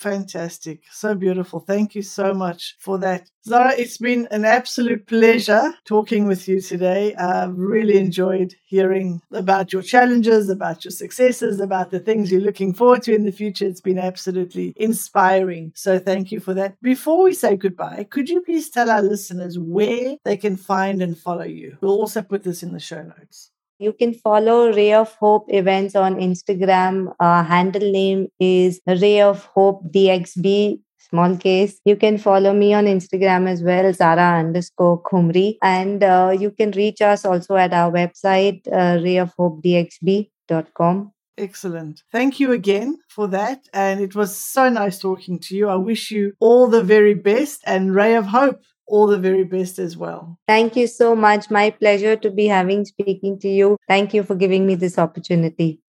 Fantastic. 0.00 0.84
So 0.90 1.14
beautiful. 1.14 1.60
Thank 1.60 1.94
you 1.94 2.00
so 2.00 2.32
much 2.32 2.74
for 2.78 2.96
that. 3.00 3.28
Zahra, 3.46 3.74
it's 3.76 3.98
been 3.98 4.26
an 4.30 4.46
absolute 4.46 5.06
pleasure 5.06 5.74
talking 5.84 6.26
with 6.26 6.48
you 6.48 6.58
today. 6.62 7.14
I've 7.16 7.54
really 7.54 7.98
enjoyed 7.98 8.54
hearing 8.64 9.20
about 9.30 9.74
your 9.74 9.82
challenges, 9.82 10.48
about 10.48 10.86
your 10.86 10.92
successes, 10.92 11.60
about 11.60 11.90
the 11.90 12.00
things 12.00 12.32
you're 12.32 12.40
looking 12.40 12.72
forward 12.72 13.02
to 13.02 13.14
in 13.14 13.24
the 13.24 13.30
future. 13.30 13.66
It's 13.66 13.82
been 13.82 13.98
absolutely 13.98 14.72
inspiring. 14.76 15.72
So 15.74 15.98
thank 15.98 16.32
you 16.32 16.40
for 16.40 16.54
that. 16.54 16.80
Before 16.80 17.22
we 17.22 17.34
say 17.34 17.56
goodbye, 17.56 18.06
could 18.08 18.30
you 18.30 18.40
please 18.40 18.70
tell 18.70 18.88
our 18.88 19.02
listeners 19.02 19.58
where 19.58 20.16
they 20.24 20.38
can 20.38 20.56
find 20.56 21.02
and 21.02 21.16
follow 21.18 21.44
you? 21.44 21.76
We'll 21.82 22.00
also 22.00 22.22
put 22.22 22.42
this 22.42 22.62
in 22.62 22.72
the 22.72 22.80
show 22.80 23.02
notes. 23.02 23.49
You 23.80 23.92
can 23.94 24.12
follow 24.12 24.70
Ray 24.70 24.92
of 24.92 25.14
Hope 25.14 25.46
events 25.48 25.96
on 25.96 26.16
Instagram. 26.16 27.14
Uh, 27.18 27.42
handle 27.42 27.90
name 27.90 28.28
is 28.38 28.78
Ray 28.86 29.22
of 29.22 29.46
Hope 29.46 29.90
DXB 29.90 30.80
small 31.08 31.34
case. 31.38 31.80
You 31.86 31.96
can 31.96 32.18
follow 32.18 32.52
me 32.52 32.74
on 32.74 32.84
Instagram 32.84 33.48
as 33.48 33.62
well, 33.62 33.90
Zahra 33.92 34.38
underscore 34.38 35.02
Khumri. 35.02 35.56
And 35.62 36.04
uh, 36.04 36.36
you 36.38 36.50
can 36.50 36.72
reach 36.72 37.00
us 37.00 37.24
also 37.24 37.56
at 37.56 37.72
our 37.72 37.90
website, 37.90 38.68
uh, 38.68 38.98
rayofhopedxb.com. 39.00 41.12
Excellent. 41.38 42.02
Thank 42.12 42.38
you 42.38 42.52
again 42.52 42.98
for 43.08 43.28
that. 43.28 43.66
And 43.72 44.00
it 44.00 44.14
was 44.14 44.36
so 44.36 44.68
nice 44.68 44.98
talking 44.98 45.38
to 45.40 45.56
you. 45.56 45.70
I 45.70 45.76
wish 45.76 46.10
you 46.10 46.34
all 46.38 46.66
the 46.68 46.82
very 46.82 47.14
best 47.14 47.62
and 47.64 47.94
ray 47.94 48.14
of 48.14 48.26
hope 48.26 48.60
all 48.90 49.06
the 49.06 49.18
very 49.18 49.44
best 49.44 49.78
as 49.78 49.96
well. 49.96 50.38
Thank 50.46 50.76
you 50.76 50.86
so 50.86 51.14
much. 51.14 51.50
My 51.50 51.70
pleasure 51.70 52.16
to 52.16 52.30
be 52.30 52.46
having 52.46 52.84
speaking 52.84 53.38
to 53.40 53.48
you. 53.48 53.76
Thank 53.88 54.12
you 54.12 54.22
for 54.22 54.34
giving 54.34 54.66
me 54.66 54.74
this 54.74 54.98
opportunity. 54.98 55.80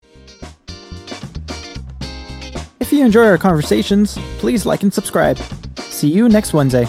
If 2.79 2.93
you 2.93 3.05
enjoy 3.05 3.25
our 3.25 3.39
conversations, 3.39 4.19
please 4.39 4.67
like 4.67 4.83
and 4.83 4.93
subscribe. 4.93 5.39
See 5.79 6.09
you 6.09 6.29
next 6.29 6.53
Wednesday. 6.53 6.89